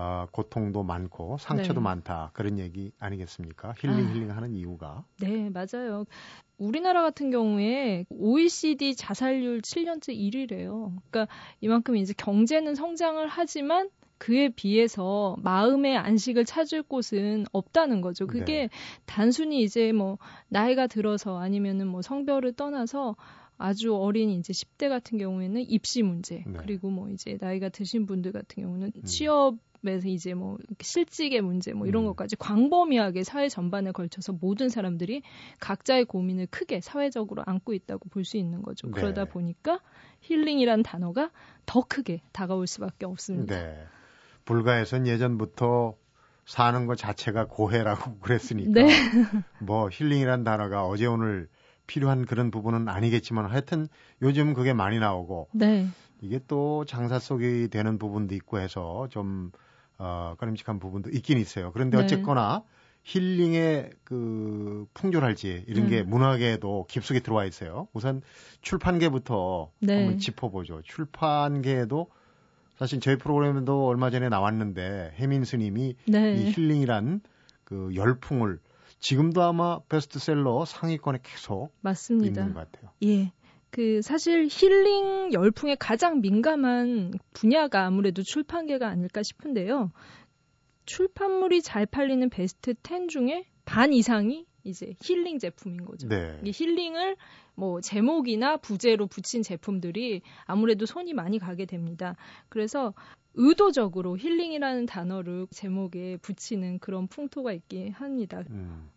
어, 0.00 0.28
고통도 0.30 0.84
많고 0.84 1.38
상처도 1.38 1.80
네. 1.80 1.84
많다 1.84 2.30
그런 2.32 2.60
얘기 2.60 2.92
아니겠습니까? 3.00 3.74
힐링 3.78 4.06
아. 4.06 4.12
힐링하는 4.12 4.54
이유가 4.54 5.04
네, 5.20 5.50
맞아요. 5.50 6.04
우리나라 6.56 7.02
같은 7.02 7.32
경우에 7.32 8.04
OECD 8.08 8.94
자살률 8.94 9.60
7년째 9.60 10.16
1위래요. 10.16 10.92
그러니까 11.10 11.26
이만큼 11.60 11.96
이제 11.96 12.14
경제는 12.16 12.76
성장을 12.76 13.26
하지만 13.26 13.90
그에 14.18 14.50
비해서 14.50 15.36
마음의 15.40 15.96
안식을 15.96 16.44
찾을 16.44 16.84
곳은 16.84 17.46
없다는 17.50 18.00
거죠. 18.00 18.28
그게 18.28 18.62
네. 18.62 18.70
단순히 19.04 19.62
이제 19.62 19.90
뭐 19.90 20.18
나이가 20.48 20.86
들어서 20.86 21.38
아니면은 21.38 21.88
뭐 21.88 22.02
성별을 22.02 22.52
떠나서 22.52 23.16
아주 23.58 23.94
어린 23.94 24.30
이제 24.30 24.52
10대 24.52 24.88
같은 24.88 25.18
경우에는 25.18 25.60
입시 25.68 26.02
문제 26.02 26.44
네. 26.46 26.58
그리고 26.58 26.90
뭐 26.90 27.10
이제 27.10 27.36
나이가 27.40 27.68
드신 27.68 28.06
분들 28.06 28.30
같은 28.32 28.62
경우는 28.62 28.92
음. 28.94 29.02
취업에서 29.02 30.06
이제 30.06 30.32
뭐 30.34 30.58
실직의 30.80 31.40
문제 31.42 31.72
뭐 31.72 31.88
이런 31.88 32.04
음. 32.04 32.06
것까지 32.08 32.36
광범위하게 32.36 33.24
사회 33.24 33.48
전반에 33.48 33.90
걸쳐서 33.90 34.32
모든 34.40 34.68
사람들이 34.68 35.22
각자의 35.58 36.04
고민을 36.04 36.46
크게 36.46 36.80
사회적으로 36.80 37.42
안고 37.44 37.74
있다고 37.74 38.08
볼 38.08 38.24
수 38.24 38.36
있는 38.36 38.62
거죠. 38.62 38.86
네. 38.86 38.92
그러다 38.92 39.24
보니까 39.24 39.80
힐링이라는 40.20 40.82
단어가 40.84 41.30
더 41.66 41.82
크게 41.82 42.22
다가올 42.32 42.66
수밖에 42.66 43.06
없습니다. 43.06 43.54
네. 43.56 43.84
불가에선 44.44 45.06
예전부터 45.06 45.96
사는 46.46 46.86
것 46.86 46.96
자체가 46.96 47.46
고해라고 47.46 48.18
그랬으니까 48.20 48.82
네. 48.82 48.88
뭐 49.60 49.88
힐링이란 49.90 50.44
단어가 50.44 50.86
어제 50.86 51.06
오늘 51.06 51.48
필요한 51.88 52.24
그런 52.24 52.52
부분은 52.52 52.88
아니겠지만 52.88 53.46
하여튼 53.46 53.88
요즘 54.22 54.54
그게 54.54 54.72
많이 54.72 55.00
나오고 55.00 55.48
네. 55.52 55.88
이게 56.20 56.38
또 56.46 56.84
장사 56.84 57.18
속이 57.18 57.68
되는 57.70 57.98
부분도 57.98 58.36
있고 58.36 58.60
해서 58.60 59.08
좀 59.10 59.50
어, 59.98 60.36
꺼림칙한 60.38 60.78
부분도 60.78 61.10
있긴 61.10 61.38
있어요. 61.38 61.72
그런데 61.72 61.96
네. 61.96 62.04
어쨌거나 62.04 62.62
힐링의 63.02 63.90
그 64.04 64.86
풍조랄지 64.94 65.64
이런 65.66 65.88
게 65.88 66.00
음. 66.00 66.10
문학에도 66.10 66.86
깊숙이 66.88 67.20
들어와 67.20 67.44
있어요. 67.46 67.88
우선 67.92 68.22
출판계부터 68.60 69.72
네. 69.80 69.96
한번 69.96 70.18
짚어보죠. 70.18 70.82
출판계에도 70.82 72.10
사실 72.76 73.00
저희 73.00 73.16
프로그램에도 73.16 73.86
얼마 73.86 74.10
전에 74.10 74.28
나왔는데 74.28 75.14
혜민 75.18 75.44
스님이 75.44 75.96
네. 76.06 76.34
이 76.34 76.52
힐링이란 76.52 77.22
그 77.64 77.90
열풍을 77.94 78.60
지금도 79.00 79.42
아마 79.42 79.80
베스트셀러 79.88 80.64
상위권에 80.64 81.20
계속 81.22 81.70
맞습니다. 81.80 82.42
있는 82.42 82.54
것 82.54 82.70
같아요. 82.70 82.90
예. 83.04 83.32
그 83.70 84.00
사실 84.02 84.48
힐링 84.50 85.32
열풍에 85.32 85.76
가장 85.76 86.20
민감한 86.20 87.12
분야가 87.34 87.84
아무래도 87.84 88.22
출판계가 88.22 88.88
아닐까 88.88 89.22
싶은데요. 89.22 89.92
출판물이 90.86 91.62
잘 91.62 91.84
팔리는 91.84 92.28
베스트 92.30 92.74
10 92.82 93.08
중에 93.08 93.44
반 93.66 93.92
이상이 93.92 94.46
이제 94.64 94.94
힐링 95.02 95.38
제품인 95.38 95.84
거죠. 95.84 96.08
네. 96.08 96.40
이 96.44 96.52
힐링을 96.54 97.16
뭐 97.54 97.80
제목이나 97.80 98.56
부제로 98.56 99.06
붙인 99.06 99.42
제품들이 99.42 100.22
아무래도 100.44 100.86
손이 100.86 101.12
많이 101.14 101.38
가게 101.38 101.64
됩니다. 101.64 102.16
그래서 102.48 102.94
의도적으로 103.34 104.18
힐링이라는 104.18 104.86
단어를 104.86 105.46
제목에 105.50 106.16
붙이는 106.18 106.78
그런 106.80 107.06
풍토가 107.06 107.52
있긴 107.52 107.92
합니다. 107.92 108.42
음, 108.50 108.90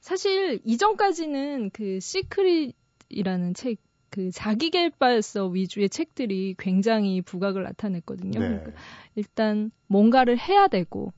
사실 0.00 0.60
이전까지는 0.64 1.70
그 1.70 1.98
Secret이라는 2.00 3.54
책, 3.54 3.78
그 4.10 4.30
자기계발서 4.30 5.46
위주의 5.48 5.88
책들이 5.88 6.54
굉장히 6.58 7.22
두각을 7.22 7.62
나타냈거든요. 7.62 8.38
네. 8.38 8.48
그러니까 8.48 8.72
일단 9.14 9.70
뭔가를 9.86 10.38
해야 10.38 10.68
되고 10.68 11.12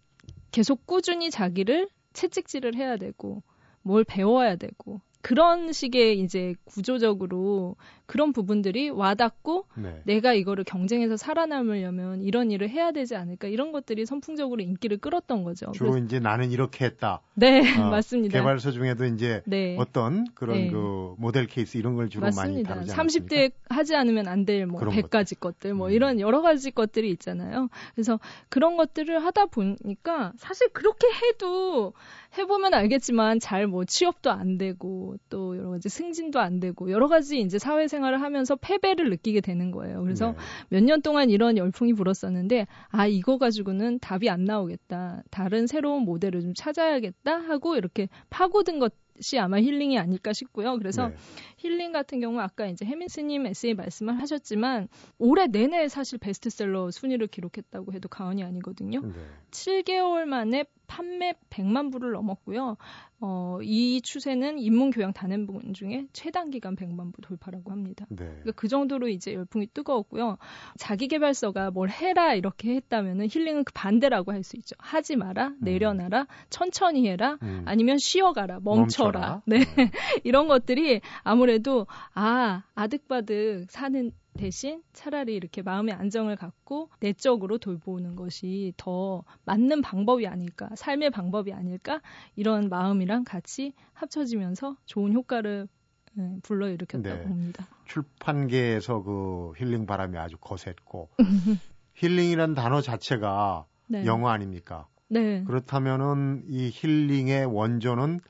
계속 0.51 0.87
꾸준히 0.87 1.31
자기를 1.31 1.89
채찍질을 2.13 2.75
해야 2.75 2.97
되고 2.97 3.43
뭘 3.83 4.05
배워야 4.05 4.57
되고 4.57 5.01
그런 5.21 5.73
식의 5.73 6.21
이제 6.21 6.55
구조적으로 6.65 7.75
그런 8.07 8.33
부분들이 8.33 8.89
와닿고 8.89 9.67
네. 9.75 10.01
내가 10.05 10.33
이거를 10.33 10.65
경쟁에서 10.65 11.17
살아남으려면 11.19 12.23
이런 12.23 12.51
일을 12.51 12.71
해야 12.71 12.93
되지 12.93 13.17
않을까 13.17 13.49
이런 13.49 13.73
것들이 13.73 14.07
선풍적으로 14.07 14.63
인기를 14.63 14.97
끌었던 14.99 15.43
거죠. 15.43 15.73
주로 15.73 15.91
그래서- 15.91 16.07
이제 16.07 16.19
나는 16.21 16.51
이렇게 16.51 16.85
했다. 16.87 17.21
네 17.35 17.59
어, 17.79 17.91
맞습니다. 17.91 18.39
개발서 18.39 18.71
중에도 18.71 19.05
이제 19.07 19.43
네. 19.45 19.77
어떤 19.79 20.25
그런 20.35 20.57
네. 20.57 20.71
그 20.71 21.15
모델 21.19 21.47
케이스 21.47 21.77
이런 21.77 21.97
걸 21.97 22.09
주로 22.09 22.23
많이 22.23 22.37
맞습니다. 22.63 22.75
다루지 22.75 22.93
30대 22.95 23.53
하지 23.69 23.97
않으면 23.97 24.29
안 24.29 24.47
될뭐 24.47 24.79
그런 24.81 24.95
100가지 24.95 25.39
것들 25.39 25.75
뭐 25.75 25.89
음. 25.89 25.93
이런 25.93 26.21
여러 26.21 26.41
가지 26.41 26.71
것들이 26.71 27.11
있잖아요. 27.11 27.69
그래서 27.95 28.19
그런 28.49 28.77
것들을 28.79 29.23
하다 29.23 29.47
보니까 29.47 30.33
사실 30.39 30.69
그렇게 30.73 31.09
해도 31.09 31.93
해보면 32.39 32.75
알겠지만 32.75 33.41
잘 33.41 33.69
뭐 33.69 33.85
취업도 33.85 34.31
안 34.31 34.57
되고 34.57 35.17
또 35.29 35.57
여러 35.57 35.71
가지 35.71 35.89
승진도 35.89 36.41
안 36.41 36.59
되고 36.61 36.91
여러 36.91 37.09
가지 37.09 37.41
이제 37.41 37.59
사회생활을 37.59 38.23
하면서 38.23 38.57
패배를 38.57 39.11
느끼게 39.11 39.41
되는 39.41 39.71
거예요. 39.71 40.03
그래서 40.03 40.33
네. 40.33 40.39
몇년 40.71 41.03
동안 41.03 41.29
이런 41.31 41.57
열풍이 41.57 41.93
불었었는데 41.93 42.67
아 42.89 43.07
이거 43.07 43.37
가지고는 43.39 43.99
답이 43.99 44.31
안 44.31 44.45
나오겠다 44.45 45.23
다른 45.31 45.67
새로운 45.67 46.03
모델을 46.03 46.41
좀 46.41 46.55
찾아야겠다 46.55 47.37
하고 47.39 47.77
이렇게 47.77 48.09
파고든 48.31 48.79
것 48.79 48.93
이 49.19 49.39
아마 49.39 49.61
힐링이 49.61 49.99
아닐까 49.99 50.33
싶고요 50.33 50.79
그래서 50.79 51.09
네. 51.09 51.17
힐링 51.59 51.93
같은 51.93 52.21
경우 52.21 52.41
아까 52.41 52.67
이제 52.67 52.85
해민스님 52.85 53.47
에세이 53.47 53.75
말씀을 53.75 54.21
하셨지만 54.21 54.89
올해 55.19 55.47
내내 55.47 55.89
사실 55.89 56.19
베스트셀러 56.19 56.91
순위를 56.91 57.27
기록했다고 57.27 57.93
해도 57.93 58.09
과언이 58.09 58.43
아니거든요 58.43 59.01
네. 59.01 59.13
7개월 59.51 60.25
만에 60.25 60.65
판매 60.89 61.35
100만 61.51 61.93
부를 61.93 62.13
넘었고요. 62.13 62.77
어, 63.21 63.59
이 63.63 64.01
추세는 64.01 64.59
인문교양 64.59 65.13
단행본 65.13 65.75
중에 65.75 66.07
최단 66.13 66.51
기간 66.51 66.77
100만 66.77 67.13
부 67.13 67.21
돌파라고 67.21 67.71
합니다. 67.71 68.07
네. 68.09 68.25
그러니까 68.25 68.53
그 68.53 68.69
정도로 68.69 69.09
이제 69.09 69.35
열풍이 69.35 69.69
뜨거웠고요. 69.75 70.39
자기개발서가 70.79 71.73
뭘 71.73 71.91
해라 71.91 72.35
이렇게 72.35 72.75
했다면은 72.75 73.29
힐링은 73.31 73.65
그 73.65 73.73
반대라고 73.75 74.33
할 74.33 74.39
수 74.49 74.57
있죠. 74.57 74.77
하지 74.79 75.17
마라, 75.17 75.53
내려놔라, 75.61 76.27
천천히 76.49 77.09
해라, 77.09 77.37
음. 77.43 77.63
아니면 77.67 77.99
쉬어가라, 77.99 78.61
멈춰라. 78.63 79.08
멈춰라. 79.13 79.43
네. 79.47 79.59
이런 80.25 80.49
것들이 80.49 81.01
아무래도 81.23 81.87
아 82.15 82.63
아득바득 82.75 83.71
사는 83.71 84.13
대신 84.39 84.83
차라리 84.93 85.35
이렇게 85.35 85.63
마음의 85.63 85.95
안정을 85.95 86.37
갖고 86.37 86.91
내적으로 87.01 87.59
돌보는 87.59 88.15
것이 88.15 88.73
더 88.77 89.25
맞는 89.45 89.83
방법이 89.83 90.27
아닐까, 90.27 90.71
삶의 90.77 91.11
방법이 91.11 91.53
아닐까 91.53 92.01
이런 92.37 92.69
마음이랑 92.69 93.25
같이 93.25 93.75
합쳐지면서 93.95 94.77
좋은 94.87 95.13
효과를 95.13 95.69
네, 96.15 96.39
불러일으켰다고 96.43 97.17
네. 97.17 97.23
봅니다. 97.23 97.67
출판계에서 97.87 99.03
그 99.03 99.53
힐링 99.57 99.87
바람이 99.87 100.17
아주 100.19 100.37
거셌고 100.39 101.11
힐링이란 101.95 102.55
단어 102.55 102.81
자체가 102.81 103.67
네. 103.89 104.05
영어 104.05 104.29
아닙니까? 104.29 104.87
네. 105.09 105.43
그렇다면은 105.45 106.45
이 106.49 106.71
힐링의 106.73 107.47
원조는 107.47 108.21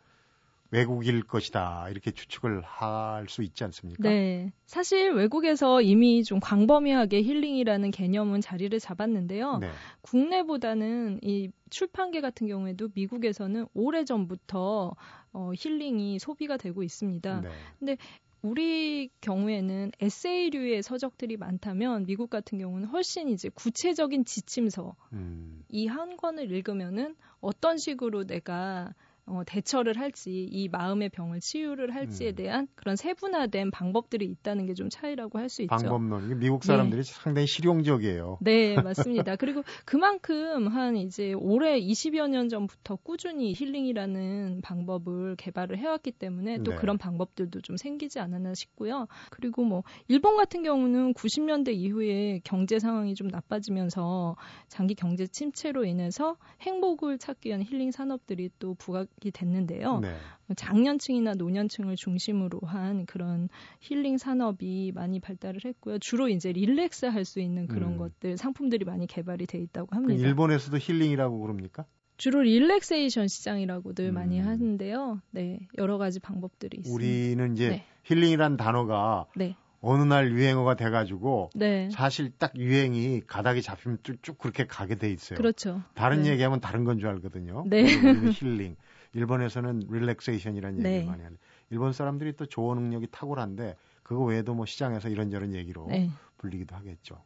외국일 0.71 1.23
것이다 1.23 1.89
이렇게 1.91 2.11
추측을 2.11 2.63
할 2.63 3.29
수 3.29 3.43
있지 3.43 3.65
않습니까? 3.65 4.09
네. 4.09 4.53
사실 4.67 5.13
외국에서 5.13 5.83
이미 5.83 6.25
좀 6.25 6.41
광범위하게 6.41 7.23
힐링이라는 7.23 7.91
개념은 7.91 8.41
자리를 8.41 8.79
잡았는데요. 8.79 9.59
네. 9.59 9.71
국내보다는 10.03 11.21
이 11.23 11.51
출판계 11.71 12.21
같은 12.21 12.47
경우에도 12.47 12.89
미국에서는 12.95 13.67
오래 13.75 14.05
전부터 14.05 14.95
어, 15.33 15.53
힐링이 15.57 16.19
소비가 16.19 16.57
되고 16.57 16.83
있습니다. 16.83 17.43
네. 17.81 17.97
우리 18.41 19.11
경우에는 19.21 19.91
에세이류의 20.01 20.83
서적들이 20.83 21.37
많다면 21.37 22.07
미국 22.07 22.31
같은 22.31 22.59
경우는 22.59 22.89
훨씬 22.89 23.29
이제 23.29 23.49
구체적인 23.49 24.25
지침서 24.25 24.95
음, 25.13 25.65
이한 25.69 26.17
권을 26.17 26.51
읽으면은 26.53 27.17
어떤 27.41 27.79
식으로 27.79 28.25
내가 28.25 28.95
어, 29.29 29.43
대처를 29.47 29.99
할지 29.99 30.49
이 30.51 30.69
마음의 30.69 31.11
병을 31.11 31.41
치유를 31.41 31.95
할지에 31.95 32.31
음. 32.31 32.35
대한 32.35 32.69
그런 32.75 32.97
세분화된 32.97 33.71
방법들이 33.71 34.25
있다는 34.27 34.65
게 34.67 34.79
좀 34.79 34.89
차이라고 34.91 35.39
할 35.39 35.49
수 35.49 35.63
있죠. 35.63 35.75
방법론. 35.75 36.27
이게 36.27 36.35
미국 36.37 36.63
사람들이 36.63 37.03
상당히 37.03 37.47
실용적이에요. 37.47 38.39
네, 38.41 38.77
맞습니다. 38.81 39.35
그리고 39.37 39.63
그만큼 39.85 40.69
한 40.69 40.97
이제 40.97 41.33
올해 41.33 41.81
20여 41.81 42.29
년 42.29 42.49
전부터 42.49 42.97
꾸준히 42.97 43.55
힐링이라는 43.55 44.61
방법을 44.63 45.37
개발을 45.37 45.79
해왔기 45.79 46.13
때문에 46.13 46.59
또 46.63 46.71
네. 46.73 46.77
그런 46.77 46.99
방법들도 46.99 47.61
좀 47.63 47.77
생기지 47.77 48.21
않았나 48.21 48.55
싶고요. 48.55 49.09
그리고 49.31 49.65
뭐 49.65 49.83
일본 50.07 50.37
같은 50.37 50.63
경우는 50.63 51.15
90년대 51.15 51.75
이후에 51.75 52.41
경제 52.45 52.79
상황이 52.79 53.15
좀 53.15 53.29
나빠지면서 53.29 54.37
장기 54.69 54.95
경제 54.95 55.27
침체로 55.27 55.85
인해서 55.85 56.37
행복을 56.61 57.19
찾기 57.19 57.49
위한 57.49 57.63
힐링 57.63 57.91
산업들이 57.91 58.51
또 58.59 58.75
부각 58.75 59.09
됐는데요. 59.33 60.01
네. 60.01 60.15
장년층이나 60.57 61.35
노년층을 61.35 61.97
중심으로 61.97 62.61
한 62.65 63.05
그런 63.07 63.49
힐링 63.81 64.17
산업이 64.19 64.93
많이 64.95 65.21
발달을 65.21 65.61
했고요. 65.65 65.99
주로 65.99 66.29
이제 66.29 66.53
relax 66.53 67.07
할 67.07 67.25
수 67.25 67.41
있는 67.41 67.67
그런 67.67 67.93
음. 67.93 67.99
것들 67.99 68.39
상품들이 68.39 68.85
많이 68.85 69.07
개발이 69.07 69.47
돼 69.47 69.59
있다고 69.59 69.89
그 69.89 69.97
합니다. 69.97 70.27
일본에서도 70.27 70.79
힐링이라고 70.79 71.41
그럽니까? 71.41 71.85
주로 72.17 72.43
relaxation 72.43 73.29
시장이라고들 73.29 74.11
많이 74.13 74.41
음. 74.41 74.47
하는데요. 74.47 75.21
네, 75.31 75.61
여러 75.77 75.99
가지 75.99 76.19
방법들이 76.21 76.79
있습니다. 76.79 76.95
우리는 76.95 77.53
이제 77.55 77.69
네. 77.69 77.85
힐링이란 78.05 78.57
단어가 78.57 79.27
네, 79.37 79.55
어느 79.81 80.03
날 80.03 80.33
유행어가 80.33 80.75
돼가지고 80.75 81.51
네, 81.55 81.89
사실 81.93 82.33
딱 82.39 82.57
유행이 82.57 83.23
가닥이 83.27 83.63
잡히면 83.63 83.99
쭉쭉 84.03 84.39
그렇게 84.39 84.67
가게 84.67 84.97
돼 84.97 85.13
있어요. 85.13 85.37
그렇죠. 85.37 85.83
다른 85.95 86.23
네. 86.23 86.31
얘기하면 86.31 86.61
다른 86.61 86.85
건 86.85 86.99
줄 86.99 87.09
알거든요. 87.11 87.65
네. 87.69 87.85
힐링. 88.33 88.75
일본에서는 89.15 89.81
릴렉세이션이라는 89.89 90.79
얘기를 90.79 91.01
네. 91.01 91.07
많이 91.07 91.23
하는데 91.23 91.41
일본 91.71 91.93
사람들이 91.93 92.35
또 92.35 92.47
조어 92.47 92.75
능력이 92.75 93.09
탁월한데 93.11 93.77
그거 94.03 94.25
외에도 94.25 94.55
뭐 94.55 94.67
시장에서 94.67 95.09
이런저런 95.09 95.55
얘기로 95.55 95.87
네. 95.89 96.11
불리기도 96.39 96.75
하겠죠. 96.77 97.23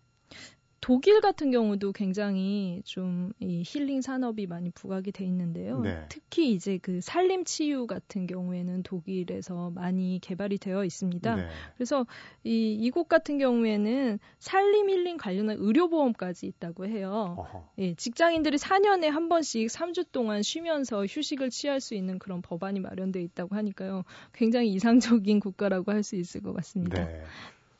독일 0.82 1.22
같은 1.22 1.50
경우도 1.50 1.92
굉장히 1.92 2.82
좀 2.84 3.22
이 3.40 3.62
힐링 3.66 4.00
산업이 4.02 4.46
많이 4.46 4.70
부각이 4.70 5.12
돼 5.12 5.24
있는데요. 5.24 5.80
네. 5.80 6.04
특히 6.08 6.52
이제 6.52 6.78
그 6.80 7.00
산림 7.00 7.44
치유 7.44 7.86
같은 7.86 8.26
경우에는 8.26 8.82
독일에서 8.82 9.70
많이 9.70 10.18
개발이 10.22 10.58
되어 10.58 10.84
있습니다. 10.84 11.36
네. 11.36 11.48
그래서 11.76 12.06
이 12.44 12.72
이곳 12.80 13.08
같은 13.08 13.38
경우에는 13.38 14.18
산림 14.38 14.90
힐링 14.90 15.16
관련한 15.16 15.56
의료 15.58 15.88
보험까지 15.88 16.46
있다고 16.46 16.86
해요. 16.86 17.34
어허. 17.38 17.68
예, 17.78 17.94
직장인들이 17.94 18.58
4년에 18.58 19.08
한 19.08 19.28
번씩 19.28 19.68
3주 19.68 20.12
동안 20.12 20.42
쉬면서 20.42 21.04
휴식을 21.06 21.50
취할 21.50 21.80
수 21.80 21.94
있는 21.94 22.18
그런 22.18 22.42
법안이 22.42 22.80
마련돼 22.80 23.22
있다고 23.22 23.54
하니까요. 23.56 24.04
굉장히 24.32 24.72
이상적인 24.72 25.40
국가라고 25.40 25.92
할 25.92 26.02
수 26.02 26.16
있을 26.16 26.42
것 26.42 26.52
같습니다. 26.52 27.04
네. 27.04 27.22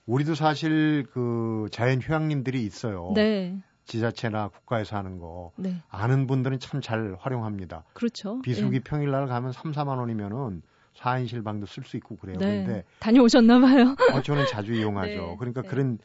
우리도 0.07 0.35
사실 0.35 1.07
그 1.13 1.69
자연 1.71 2.01
휴양림들이 2.01 2.63
있어요. 2.65 3.13
네. 3.15 3.57
지자체나 3.85 4.49
국가에서 4.49 4.97
하는 4.97 5.19
거 5.19 5.53
네. 5.57 5.77
아는 5.91 6.27
분들은 6.27 6.59
참 6.61 6.81
잘 6.81 7.17
활용합니다. 7.19 7.85
그렇죠. 7.95 8.41
비수기 8.43 8.77
예. 8.77 8.81
평일날 8.81 9.27
가면 9.27 9.53
3, 9.53 9.73
4만 9.73 9.99
원이면은 9.99 10.63
4인 10.97 11.27
실 11.29 11.43
방도 11.43 11.67
쓸 11.67 11.85
수 11.85 11.97
있고 11.97 12.17
그래요. 12.17 12.39
네. 12.39 12.47
그런데 12.65 12.85
다녀오셨나 13.01 13.61
봐요. 13.61 13.97
어, 14.13 14.23
저는 14.23 14.47
자주 14.47 14.75
이용하죠. 14.75 15.09
네, 15.11 15.37
그러니까 15.39 15.63
네. 15.63 15.69
그런 15.69 15.99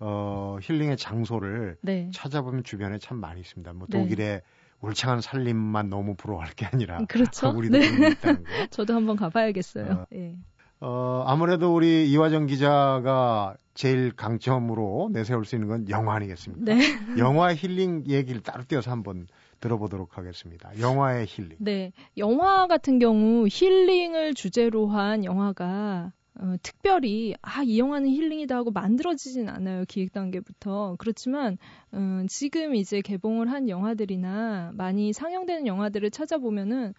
어, 0.00 0.58
힐링의 0.60 0.96
장소를 0.96 1.76
네. 1.82 2.10
찾아보면 2.12 2.62
주변에 2.64 2.98
참 2.98 3.18
많이 3.18 3.40
있습니다. 3.40 3.72
뭐 3.72 3.86
네. 3.88 3.98
독일의 4.00 4.42
울창한 4.80 5.20
살림만 5.20 5.88
너무 5.88 6.14
부러워할 6.14 6.52
게 6.52 6.66
아니라 6.66 6.98
그렇죠. 7.08 7.50
우리도 7.56 7.78
네. 7.78 8.10
있다는 8.10 8.44
거. 8.44 8.50
저도 8.70 8.94
한번 8.94 9.16
가봐야겠어요. 9.16 9.92
어. 9.92 10.06
예. 10.14 10.36
어, 10.80 11.24
아무래도 11.26 11.74
우리 11.74 12.10
이화정 12.10 12.46
기자가 12.46 13.56
제일 13.74 14.12
강점으로 14.14 15.10
내세울 15.12 15.44
수 15.44 15.56
있는 15.56 15.68
건 15.68 15.88
영화 15.88 16.14
아니겠습니까? 16.14 16.64
네. 16.64 16.78
영화 17.18 17.54
힐링 17.54 18.04
얘기를 18.08 18.40
따로 18.42 18.64
띄어서 18.66 18.90
한번 18.90 19.26
들어보도록 19.60 20.18
하겠습니다. 20.18 20.70
영화의 20.78 21.26
힐링. 21.28 21.56
네. 21.58 21.92
영화 22.18 22.66
같은 22.66 22.98
경우 22.98 23.46
힐링을 23.50 24.34
주제로 24.34 24.86
한 24.88 25.24
영화가 25.24 26.12
어, 26.36 26.56
특별히 26.62 27.34
아, 27.42 27.62
이 27.62 27.78
영화는 27.78 28.08
힐링이다 28.08 28.56
하고 28.56 28.70
만들어지진 28.72 29.48
않아요. 29.48 29.84
기획 29.86 30.12
단계부터. 30.12 30.96
그렇지만 30.98 31.58
음, 31.92 32.26
지금 32.28 32.74
이제 32.74 33.00
개봉을 33.00 33.50
한 33.50 33.68
영화들이나 33.68 34.72
많이 34.74 35.12
상영되는 35.12 35.66
영화들을 35.66 36.10
찾아보면은 36.10 36.94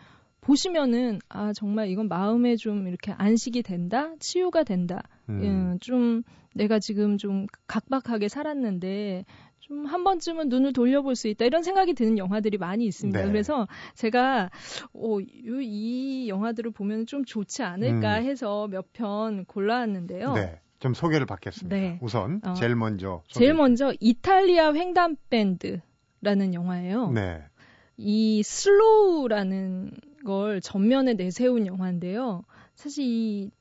보시면은 0.46 1.20
아 1.28 1.54
정말 1.54 1.90
이건 1.90 2.08
마음에 2.08 2.56
좀 2.56 2.88
이렇게 2.88 3.12
안식이 3.12 3.64
된다, 3.64 4.14
치유가 4.20 4.64
된다. 4.64 5.02
음. 5.28 5.42
음, 5.42 5.80
좀 5.82 6.22
내가 6.54 6.78
지금 6.80 7.18
좀 7.18 7.48
각박하게 7.68 8.28
살았는데 8.30 9.26
좀 9.60 9.86
한 9.88 10.04
번쯤은 10.04 10.50
눈을 10.50 10.74
돌려볼 10.74 11.16
수 11.16 11.28
있다 11.28 11.46
이런 11.46 11.64
생각이 11.64 11.96
드는 11.96 12.20
영화들이 12.20 12.60
많이 12.60 12.86
있습니다. 12.86 13.20
네. 13.20 13.26
그래서 13.28 13.68
제가 13.96 14.52
어, 14.94 15.18
요- 15.48 15.62
이 15.62 16.30
영화들을 16.30 16.70
보면 16.72 17.08
좀 17.08 17.26
좋지 17.26 17.64
않을까 17.64 18.20
음. 18.20 18.24
해서 18.26 18.68
몇 18.68 18.86
편 18.94 19.46
골라왔는데요. 19.46 20.34
네. 20.34 20.60
좀 20.80 20.94
소개를 20.94 21.26
받겠습니다. 21.26 21.76
네. 21.76 21.98
우선 22.04 22.40
어, 22.46 22.54
제일 22.54 22.76
먼저 22.76 23.24
제일 23.28 23.50
소개해 23.50 23.54
먼저 23.54 23.92
이탈리아 24.00 24.72
횡단 24.74 25.18
밴드라는 25.32 26.54
영화예요. 26.54 27.10
네. 27.14 27.42
이 27.98 28.44
slow라는 28.44 29.90
걸 30.26 30.60
전면에 30.60 31.14
내세운 31.14 31.66
영화인데요. 31.66 32.44
사실 32.76 33.06
이 33.06 33.52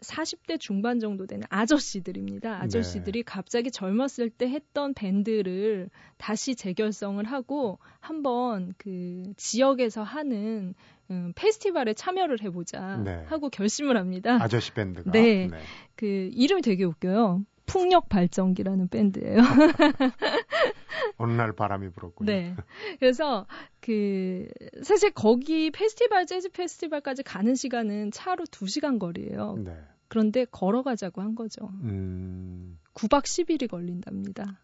40대 0.00 0.58
중반 0.58 1.00
정도 1.00 1.26
되는 1.26 1.46
아저씨들입니다. 1.50 2.62
아저씨들이 2.62 3.22
갑자기 3.22 3.70
젊었을 3.70 4.30
때 4.30 4.48
했던 4.48 4.94
밴드를 4.94 5.90
다시 6.16 6.54
재결성을 6.54 7.22
하고 7.24 7.78
한번 8.00 8.74
그 8.78 9.32
지역에서 9.36 10.02
하는 10.02 10.74
음, 11.10 11.32
페스티벌에 11.34 11.94
참여를 11.94 12.42
해보자 12.42 12.96
네. 13.04 13.24
하고 13.26 13.50
결심을 13.50 13.96
합니다. 13.96 14.38
아저씨 14.40 14.72
밴드가 14.72 15.10
네. 15.10 15.48
그 15.96 16.30
이름이 16.32 16.62
되게 16.62 16.84
웃겨요. 16.84 17.44
풍력 17.66 18.08
발전기라는 18.08 18.88
밴드예요. 18.88 19.38
어느 21.18 21.32
날 21.32 21.52
바람이 21.52 21.90
불었군요. 21.90 22.30
네. 22.30 22.54
그래서 22.98 23.46
그 23.80 24.46
사실 24.82 25.10
거기 25.10 25.70
페스티벌 25.70 26.26
재즈 26.26 26.50
페스티벌까지 26.50 27.22
가는 27.22 27.54
시간은 27.54 28.10
차로 28.10 28.44
2시간 28.44 28.98
거리예요. 28.98 29.56
네. 29.58 29.76
그런데 30.08 30.44
걸어가자고 30.44 31.22
한 31.22 31.34
거죠. 31.34 31.68
음, 31.82 32.78
9박 32.94 33.22
10일이 33.22 33.68
걸린답니다. 33.68 34.60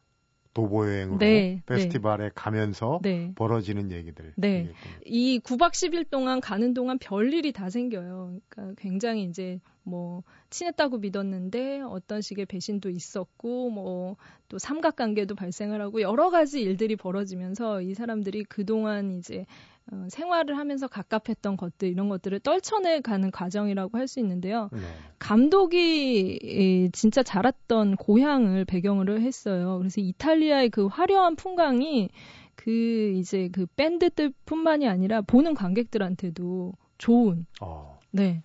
도보 0.53 0.87
여행으로 0.89 1.19
네, 1.19 1.63
페스티벌에 1.67 2.31
가면서 2.35 2.99
네. 3.03 3.33
벌어지는 3.37 3.93
얘기들. 3.93 4.33
네. 4.37 4.49
얘기했군요. 4.49 4.95
이 5.05 5.41
9박 5.41 5.71
10일 5.71 6.11
동안 6.11 6.41
가는 6.41 6.75
동안 6.75 6.99
별일이 6.99 7.53
다 7.53 7.71
생겨요. 7.71 8.39
그러니까 8.49 8.81
굉장히 8.81 9.25
이제 9.25 9.61
뭐 9.83 10.23
친했다고 10.51 10.99
믿었는데 10.99 11.83
어떤 11.83 12.21
식의 12.21 12.47
배신도 12.47 12.91
있었고 12.91 13.71
뭐 13.71 14.17
또 14.51 14.59
삼각관계도 14.59 15.37
발생을 15.37 15.81
하고 15.81 16.03
여러 16.03 16.29
가지 16.29 16.61
일들이 16.61 16.97
벌어지면서 16.97 17.81
이 17.83 17.95
사람들이 17.95 18.45
그동안 18.45 19.19
이제 19.19 19.47
어, 19.92 20.07
생활을 20.09 20.57
하면서 20.57 20.87
갑갑했던 20.87 21.57
것들 21.57 21.88
이런 21.88 22.09
것들을 22.09 22.40
떨쳐내 22.40 23.00
가는 23.00 23.31
과정이라고 23.31 23.98
할 23.98 24.07
수 24.11 24.18
있는데요. 24.20 24.68
네. 24.72 24.81
감독이 25.18 26.38
이, 26.42 26.90
진짜 26.92 27.22
자랐던 27.22 27.96
고향을 27.96 28.64
배경으로 28.64 29.20
했어요. 29.20 29.79
그래서 29.79 30.00
이탈리아의 30.00 30.70
그 30.70 30.87
화려한 30.87 31.37
풍광이 31.37 32.09
그 32.57 33.12
이제 33.16 33.48
그 33.53 33.66
밴드들뿐만이 33.76 34.88
아니라 34.88 35.20
보는 35.22 35.55
관객들한테도 35.55 36.72
좋은 36.98 37.46
어. 37.61 37.98
네. 38.11 38.42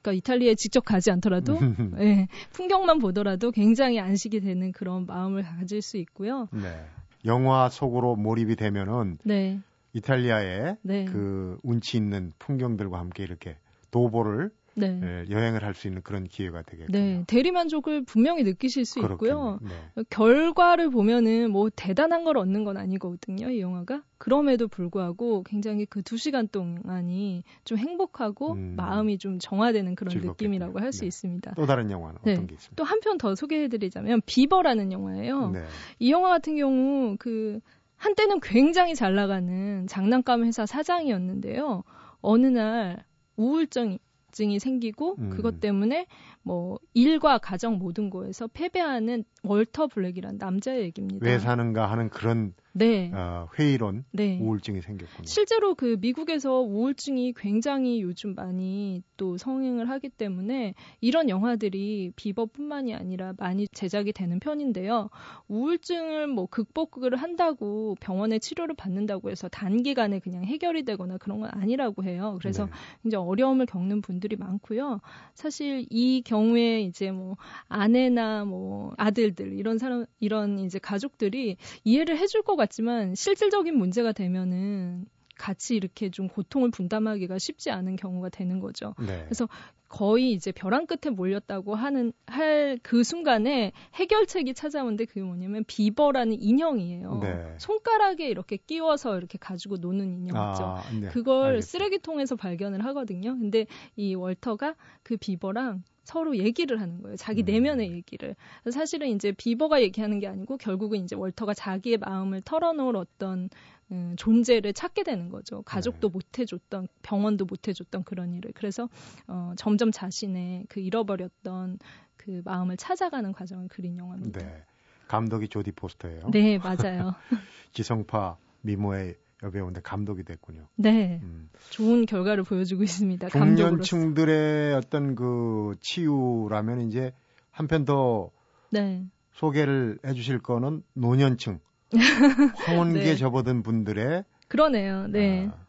그러니까 0.00 0.18
이탈리아에 0.18 0.54
직접 0.56 0.84
가지 0.84 1.10
않더라도 1.12 1.58
예, 1.98 2.26
풍경만 2.52 2.98
보더라도 2.98 3.50
굉장히 3.50 4.00
안식이 4.00 4.40
되는 4.40 4.72
그런 4.72 5.06
마음을 5.06 5.42
가질 5.42 5.80
수 5.82 5.96
있고요. 5.98 6.48
네. 6.52 6.84
영화 7.24 7.68
속으로 7.68 8.16
몰입이 8.16 8.56
되면은 8.56 9.18
네. 9.24 9.60
이탈리아의 9.94 10.76
네. 10.82 11.04
그 11.06 11.58
운치 11.62 11.96
있는 11.96 12.32
풍경들과 12.38 12.98
함께 12.98 13.22
이렇게 13.22 13.56
도보를 13.90 14.50
네. 14.74 14.98
예, 15.02 15.30
여행을 15.30 15.62
할 15.62 15.74
수 15.74 15.86
있는 15.86 16.00
그런 16.00 16.24
기회가 16.24 16.62
되겠군요. 16.62 16.98
네. 16.98 17.24
대리만족을 17.26 18.06
분명히 18.06 18.42
느끼실 18.42 18.86
수 18.86 19.00
있고요. 19.00 19.58
그렇겠네요. 19.58 19.58
네. 19.96 20.02
결과를 20.08 20.88
보면은 20.88 21.50
뭐 21.50 21.68
대단한 21.76 22.24
걸 22.24 22.38
얻는 22.38 22.64
건 22.64 22.78
아니거든요, 22.78 23.50
이 23.50 23.60
영화가. 23.60 24.02
그럼에도 24.16 24.68
불구하고 24.68 25.42
굉장히 25.42 25.84
그 25.84 26.02
두 26.02 26.16
시간 26.16 26.48
동안이 26.48 27.44
좀 27.66 27.76
행복하고 27.76 28.52
음. 28.54 28.72
마음이 28.76 29.18
좀 29.18 29.38
정화되는 29.38 29.94
그런 29.94 30.10
즐겁겠네요. 30.10 30.32
느낌이라고 30.58 30.80
할수 30.80 31.00
네. 31.02 31.06
있습니다. 31.08 31.52
또 31.54 31.66
다른 31.66 31.90
영화는 31.90 32.20
네. 32.24 32.32
어떤 32.32 32.46
게 32.46 32.54
있습니까? 32.54 32.82
또 32.82 32.84
한 32.86 33.00
편 33.00 33.18
더 33.18 33.34
소개해드리자면 33.34 34.22
비버라는 34.24 34.90
영화예요. 34.90 35.50
네. 35.50 35.64
이 35.98 36.10
영화 36.10 36.30
같은 36.30 36.56
경우 36.56 37.16
그 37.18 37.60
한때는 38.02 38.40
굉장히 38.40 38.96
잘 38.96 39.14
나가는 39.14 39.86
장난감 39.86 40.44
회사 40.44 40.66
사장이었는데요. 40.66 41.84
어느 42.20 42.46
날 42.46 43.04
우울증이 43.36 43.98
이 44.40 44.58
생기고 44.58 45.14
음. 45.20 45.30
그것 45.30 45.60
때문에 45.60 46.06
뭐 46.42 46.80
일과 46.94 47.38
가정 47.38 47.78
모든 47.78 48.10
거에서 48.10 48.48
패배하는 48.48 49.22
월터 49.44 49.86
블랙이라는 49.86 50.38
남자의 50.38 50.82
얘기입니다. 50.82 51.24
왜 51.24 51.38
사는가 51.38 51.86
하는 51.86 52.08
그런 52.08 52.54
네. 52.74 53.10
어, 53.12 53.48
회의론 53.58 54.04
네. 54.12 54.38
우울증이 54.40 54.80
생겼군요. 54.80 55.26
실제로 55.26 55.74
그 55.74 55.96
미국에서 56.00 56.60
우울증이 56.60 57.34
굉장히 57.36 58.00
요즘 58.00 58.34
많이 58.34 59.02
또 59.16 59.36
성행을 59.36 59.90
하기 59.90 60.08
때문에 60.08 60.74
이런 61.00 61.28
영화들이 61.28 62.12
비버뿐만이 62.16 62.94
아니라 62.94 63.34
많이 63.36 63.68
제작이 63.68 64.12
되는 64.12 64.40
편인데요. 64.40 65.10
우울증을 65.48 66.28
뭐 66.28 66.46
극복을 66.46 67.16
한다고 67.16 67.96
병원에 68.00 68.38
치료를 68.38 68.74
받는다고 68.74 69.30
해서 69.30 69.48
단기간에 69.48 70.18
그냥 70.20 70.44
해결이 70.44 70.84
되거나 70.84 71.18
그런 71.18 71.40
건 71.40 71.50
아니라고 71.52 72.04
해요. 72.04 72.38
그래서 72.40 72.66
네. 72.66 72.72
이제 73.06 73.16
어려움을 73.16 73.66
겪는 73.66 74.00
분들이 74.00 74.36
많고요. 74.36 75.00
사실 75.34 75.86
이 75.90 76.22
경우에 76.24 76.80
이제 76.80 77.10
뭐 77.10 77.36
아내나 77.68 78.44
뭐 78.44 78.94
아들들 78.96 79.52
이런 79.58 79.78
사람 79.78 80.06
이런 80.20 80.58
이제 80.58 80.78
가족들이 80.78 81.56
이해를 81.84 82.16
해줄 82.16 82.42
것 82.42 82.56
같지만 82.62 83.14
실질적인 83.14 83.76
문제가 83.76 84.12
되면은 84.12 85.06
같이 85.36 85.74
이렇게 85.74 86.10
좀 86.10 86.28
고통을 86.28 86.70
분담하기가 86.70 87.38
쉽지 87.38 87.70
않은 87.70 87.96
경우가 87.96 88.28
되는 88.28 88.60
거죠. 88.60 88.94
네. 88.98 89.22
그래서 89.24 89.48
거의 89.88 90.32
이제 90.32 90.52
벼랑 90.52 90.86
끝에 90.86 91.12
몰렸다고 91.12 91.74
하는 91.74 92.12
할 92.26 92.78
그 92.82 93.04
순간에 93.04 93.72
해결책이 93.94 94.54
찾아오는데 94.54 95.04
그게 95.04 95.22
뭐냐면 95.22 95.64
비버라는 95.66 96.40
인형이에요. 96.40 97.18
네. 97.22 97.54
손가락에 97.58 98.28
이렇게 98.28 98.56
끼워서 98.56 99.18
이렇게 99.18 99.38
가지고 99.38 99.76
노는 99.76 100.12
인형 100.12 100.52
있죠. 100.52 100.64
아, 100.64 100.82
네. 100.98 101.08
그걸 101.08 101.46
알겠습니다. 101.46 101.66
쓰레기통에서 101.66 102.36
발견을 102.36 102.84
하거든요. 102.86 103.36
근데 103.38 103.66
이 103.96 104.14
월터가 104.14 104.74
그 105.02 105.16
비버랑 105.16 105.82
서로 106.04 106.36
얘기를 106.36 106.80
하는 106.80 107.02
거예요. 107.02 107.16
자기 107.16 107.42
음. 107.42 107.46
내면의 107.46 107.92
얘기를. 107.92 108.34
사실은 108.70 109.08
이제 109.08 109.32
비버가 109.32 109.82
얘기하는 109.82 110.18
게 110.18 110.26
아니고 110.26 110.56
결국은 110.56 111.04
이제 111.04 111.14
월터가 111.16 111.54
자기의 111.54 111.98
마음을 111.98 112.42
털어놓을 112.42 112.96
어떤 112.96 113.48
음, 113.90 114.14
존재를 114.16 114.72
찾게 114.72 115.04
되는 115.04 115.28
거죠. 115.28 115.62
가족도 115.62 116.08
네. 116.08 116.12
못 116.12 116.38
해줬던, 116.38 116.88
병원도 117.02 117.44
못 117.44 117.68
해줬던 117.68 118.04
그런 118.04 118.34
일을. 118.34 118.52
그래서 118.54 118.88
어, 119.28 119.52
점점 119.56 119.92
자신의 119.92 120.66
그 120.68 120.80
잃어버렸던 120.80 121.78
그 122.16 122.40
마음을 122.44 122.76
찾아가는 122.76 123.30
과정을 123.32 123.68
그린 123.68 123.98
영화입니다. 123.98 124.40
네. 124.40 124.64
감독이 125.08 125.48
조디 125.48 125.72
포스터예요. 125.72 126.30
네, 126.30 126.58
맞아요. 126.58 127.14
지성파 127.72 128.38
미모의 128.62 129.16
여배우인데 129.42 129.80
감독이 129.82 130.22
됐군요. 130.22 130.68
네, 130.76 131.20
음. 131.22 131.50
좋은 131.70 132.06
결과를 132.06 132.44
보여주고 132.44 132.82
있습니다. 132.82 133.28
중년층들의 133.28 134.74
어떤 134.74 135.14
그 135.14 135.74
치유라면 135.80 136.82
이제 136.82 137.12
한편 137.50 137.84
더 137.84 138.30
네. 138.70 139.04
소개를 139.32 139.98
해주실 140.04 140.40
거는 140.40 140.82
노년층 140.94 141.60
황혼기에 142.66 143.02
네. 143.02 143.16
접어든 143.16 143.62
분들의 143.62 144.24
그러네요. 144.48 145.06
네. 145.08 145.48
아, 145.50 145.66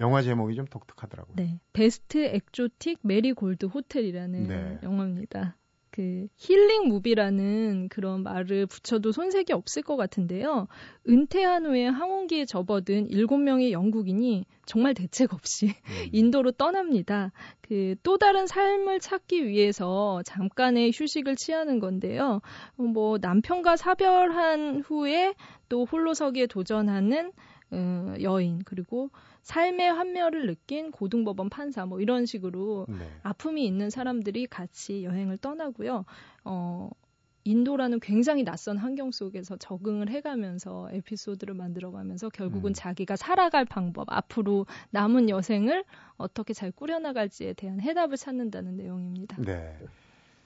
영화 0.00 0.22
제목이 0.22 0.54
좀 0.56 0.66
독특하더라고요. 0.66 1.36
네. 1.36 1.60
Best 1.72 2.18
Exotic 2.18 3.00
Marigold 3.02 3.66
Hotel이라는 3.66 4.48
네. 4.48 4.78
영화입니다. 4.82 5.56
그 5.94 6.26
힐링 6.36 6.88
movie라는 6.88 7.88
그런 7.88 8.22
말을 8.22 8.66
붙여도 8.66 9.12
손색이 9.12 9.52
없을 9.52 9.82
것 9.82 9.96
같은데요. 9.96 10.66
은퇴한 11.08 11.66
후에 11.66 11.86
황혼기에 11.86 12.44
접어든 12.44 13.08
일곱 13.10 13.38
명의 13.38 13.72
영국인이 13.72 14.44
정말 14.66 14.94
대책 14.94 15.32
없이 15.32 15.66
음. 15.66 15.72
인도로 16.12 16.52
떠납니다. 16.52 17.32
그 17.60 17.94
또 18.02 18.18
다른 18.18 18.46
삶을 18.46 19.00
찾기 19.00 19.46
위해서 19.46 20.22
잠깐의 20.24 20.92
휴식을 20.94 21.36
취하는 21.36 21.78
건데요. 21.78 22.40
어, 22.76 22.82
뭐 22.82 23.18
남편과 23.20 23.76
사별한 23.76 24.82
후에 24.86 25.34
또 25.68 25.84
홀로서기에 25.84 26.46
도전하는 26.46 27.32
어, 27.70 28.14
여인 28.20 28.60
그리고 28.64 29.10
삶의 29.44 29.92
환멸을 29.92 30.46
느낀 30.46 30.90
고등법원 30.90 31.50
판사 31.50 31.86
뭐 31.86 32.00
이런 32.00 32.26
식으로 32.26 32.86
네. 32.88 32.96
아픔이 33.22 33.64
있는 33.64 33.90
사람들이 33.90 34.46
같이 34.46 35.04
여행을 35.04 35.38
떠나고요. 35.38 36.04
어, 36.44 36.90
인도라는 37.44 38.00
굉장히 38.00 38.42
낯선 38.42 38.78
환경 38.78 39.10
속에서 39.10 39.56
적응을 39.58 40.08
해가면서 40.08 40.88
에피소드를 40.92 41.54
만들어가면서 41.54 42.30
결국은 42.30 42.70
음. 42.70 42.74
자기가 42.74 43.16
살아갈 43.16 43.66
방법, 43.66 44.10
앞으로 44.10 44.66
남은 44.90 45.28
여생을 45.28 45.84
어떻게 46.16 46.54
잘 46.54 46.72
꾸려나갈지에 46.72 47.52
대한 47.52 47.80
해답을 47.80 48.16
찾는다는 48.16 48.76
내용입니다. 48.76 49.36
네. 49.42 49.78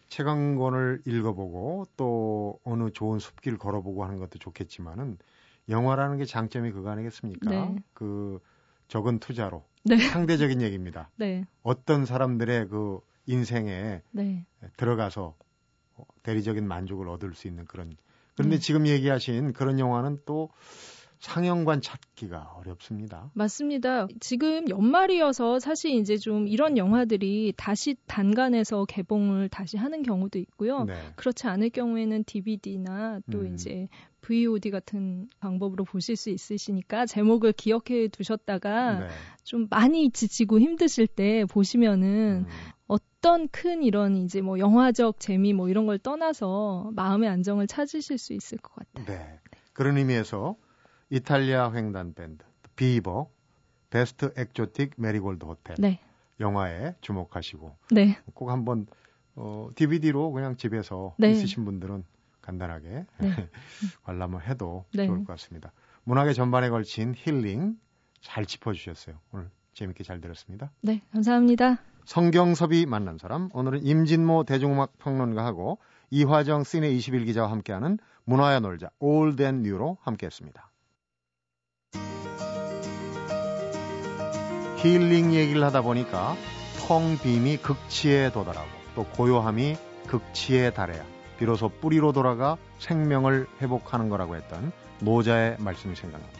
책 0.08 0.26
한 0.26 0.56
권을 0.56 1.02
읽어보고 1.06 1.86
또 1.96 2.58
어느 2.64 2.90
좋은 2.90 3.18
숲길 3.18 3.58
걸어보고 3.58 4.04
하는 4.04 4.18
것도 4.18 4.38
좋겠지만은 4.38 5.18
영화라는 5.68 6.16
게 6.16 6.24
장점이 6.24 6.72
그거 6.72 6.90
아니겠습니까? 6.90 7.50
네. 7.50 7.76
그 7.92 8.40
적은 8.88 9.18
투자로 9.18 9.64
네. 9.84 9.98
상대적인 9.98 10.60
얘기입니다. 10.62 11.10
네, 11.16 11.44
어떤 11.62 12.04
사람들의 12.04 12.68
그 12.68 13.00
인생에 13.26 14.02
네, 14.10 14.46
들어가서 14.76 15.36
어, 15.94 16.04
대리적인 16.22 16.66
만족을 16.66 17.08
얻을 17.08 17.34
수 17.34 17.46
있는 17.46 17.64
그런 17.66 17.96
그런데 18.34 18.56
네. 18.56 18.60
지금 18.60 18.86
얘기하신 18.86 19.52
그런 19.52 19.78
영화는 19.78 20.20
또 20.24 20.50
상영관 21.20 21.80
찾기가 21.80 22.54
어렵습니다. 22.58 23.30
맞습니다. 23.34 24.06
지금 24.20 24.68
연말이어서 24.68 25.58
사실 25.58 25.92
이제 25.92 26.16
좀 26.16 26.46
이런 26.46 26.76
영화들이 26.76 27.54
다시 27.56 27.96
단간에서 28.06 28.84
개봉을 28.84 29.48
다시 29.48 29.76
하는 29.76 30.02
경우도 30.02 30.38
있고요. 30.38 30.84
네. 30.84 30.94
그렇지 31.16 31.46
않을 31.48 31.70
경우에는 31.70 32.24
DVD나 32.24 33.20
또 33.30 33.40
음. 33.40 33.54
이제 33.54 33.88
VOD 34.20 34.70
같은 34.70 35.28
방법으로 35.40 35.84
보실 35.84 36.16
수 36.16 36.30
있으시니까 36.30 37.06
제목을 37.06 37.52
기억해 37.52 38.08
두셨다가 38.08 39.00
네. 39.00 39.08
좀 39.42 39.66
많이 39.70 40.10
지치고 40.10 40.60
힘드실 40.60 41.06
때 41.06 41.44
보시면은 41.46 42.46
음, 42.46 42.46
어떤 42.86 43.48
큰 43.48 43.82
이런 43.82 44.16
이제 44.16 44.40
뭐 44.40 44.58
영화적 44.58 45.18
재미 45.20 45.52
뭐 45.52 45.68
이런 45.68 45.86
걸 45.86 45.98
떠나서 45.98 46.90
마음의 46.94 47.28
안정을 47.28 47.66
찾으실 47.66 48.18
수 48.18 48.32
있을 48.32 48.58
것 48.58 48.74
같아요. 48.74 49.04
네. 49.06 49.40
그런 49.72 49.96
의미에서 49.96 50.56
이탈리아 51.10 51.72
횡단 51.72 52.14
밴드 52.14 52.44
비버 52.76 53.30
Best 53.90 54.32
Exotic 54.36 54.94
Marigold 54.96 55.44
Hotel 55.46 55.76
네, 55.78 56.00
영화에 56.40 56.94
주목하시고 57.00 57.76
네, 57.92 58.18
꼭 58.34 58.50
한번 58.50 58.86
어, 59.34 59.68
DVD로 59.74 60.32
그냥 60.32 60.56
집에서 60.56 61.14
네. 61.18 61.30
있으신 61.30 61.64
분들은 61.64 62.04
간단하게 62.42 63.06
네. 63.18 63.30
관람을 64.04 64.48
해도 64.48 64.84
네. 64.94 65.06
좋을 65.06 65.18
것 65.18 65.26
같습니다. 65.34 65.72
문화계 66.04 66.34
전반에 66.34 66.70
걸친 66.70 67.14
힐링 67.16 67.78
잘 68.20 68.46
짚어주셨어요. 68.46 69.16
오늘 69.32 69.50
재밌게 69.74 70.02
잘 70.02 70.20
들었습니다. 70.20 70.70
네, 70.80 71.02
감사합니다. 71.12 71.78
성경섭이 72.04 72.86
만난 72.86 73.18
사람 73.18 73.50
오늘은 73.52 73.84
임진모 73.84 74.44
대중음악 74.44 74.98
평론가하고 74.98 75.78
이화정 76.10 76.64
시네 76.64 76.90
21 76.90 77.26
기자와 77.26 77.50
함께하는 77.50 77.98
문화야 78.24 78.60
놀자 78.60 78.90
Old 78.98 79.42
and 79.42 79.62
New로 79.62 79.98
함께했습니다. 80.00 80.70
힐링 84.78 85.34
얘기를 85.34 85.64
하다 85.64 85.82
보니까 85.82 86.36
텅 86.86 87.18
빔이 87.18 87.56
극치에 87.56 88.30
도달하고 88.30 88.68
또 88.94 89.04
고요함이 89.04 89.76
극치에 90.06 90.70
달해야 90.70 91.04
비로소 91.36 91.68
뿌리로 91.68 92.12
돌아가 92.12 92.56
생명을 92.78 93.48
회복하는 93.60 94.08
거라고 94.08 94.36
했던 94.36 94.70
노자의 95.00 95.56
말씀이 95.58 95.96
생각납니다. 95.96 96.38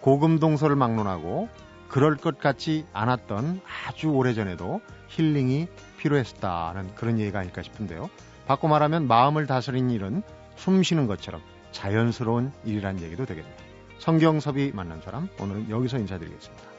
고금동서를 0.00 0.74
막론하고 0.74 1.48
그럴 1.88 2.16
것 2.16 2.40
같지 2.40 2.84
않았던 2.92 3.60
아주 3.86 4.08
오래전에도 4.08 4.80
힐링이 5.08 5.68
필요했다는 5.98 6.96
그런 6.96 7.20
얘기가 7.20 7.38
아닐까 7.38 7.62
싶은데요. 7.62 8.10
바꿔 8.46 8.66
말하면 8.66 9.06
마음을 9.06 9.46
다스리는 9.46 9.88
일은 9.90 10.22
숨 10.56 10.82
쉬는 10.82 11.06
것처럼 11.06 11.40
자연스러운 11.70 12.52
일이란 12.64 13.00
얘기도 13.00 13.24
되겠네요. 13.24 13.54
성경섭이 13.98 14.72
만난 14.74 15.00
사람 15.00 15.28
오늘은 15.38 15.70
여기서 15.70 15.98
인사드리겠습니다. 15.98 16.71